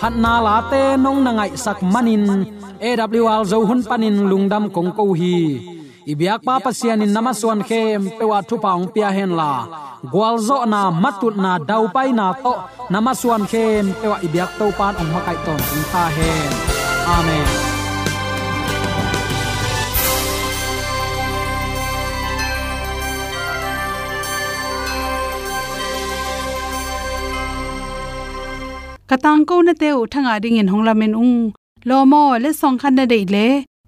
phat 0.00 0.14
na 0.24 0.34
la 0.46 0.56
te 0.70 0.82
nong 1.04 1.20
na 1.24 1.30
ngai 1.38 1.52
sak 1.64 1.78
manin 1.92 2.24
AWR 2.88 3.42
zo 3.50 3.58
hun 3.68 3.80
panin 3.88 4.16
lungdam 4.30 4.64
kong 4.74 4.92
ko 4.96 5.04
hi 5.20 5.38
ibyak 6.12 6.40
pa 6.46 6.54
pasian 6.64 7.02
in 7.04 7.12
namaswan 7.16 7.60
khem 7.68 8.02
pewa 8.18 8.38
thu 8.48 8.56
paung 8.64 8.86
pia 8.94 9.08
hen 9.16 9.32
la. 9.40 9.52
Gwalzo 10.12 10.58
na 10.72 10.80
matut 11.02 11.34
na 11.44 11.52
dau 11.68 11.84
pai 11.94 12.10
na 12.18 12.26
to 12.44 12.54
namaswan 12.92 13.42
khem 13.52 13.84
pewa 14.00 14.16
ibyak 14.26 14.50
to 14.58 14.66
pan 14.78 14.94
ong 15.00 15.10
makai 15.14 15.38
ton 15.46 15.60
ong 15.74 15.84
ta 15.92 16.04
hen. 16.16 16.50
Amen. 17.16 17.48
Katang 29.10 29.42
ko 29.48 29.56
na 29.66 29.72
te 29.80 29.88
thanga 30.12 30.34
ding 30.42 30.56
in 30.60 30.68
honglamen 30.72 31.14
ung. 31.24 31.36
Lomo 31.88 32.22
le 32.42 32.50
song 32.60 32.76
khan 32.80 32.94
na 32.96 33.04
dei 33.12 33.24
le 33.34 33.48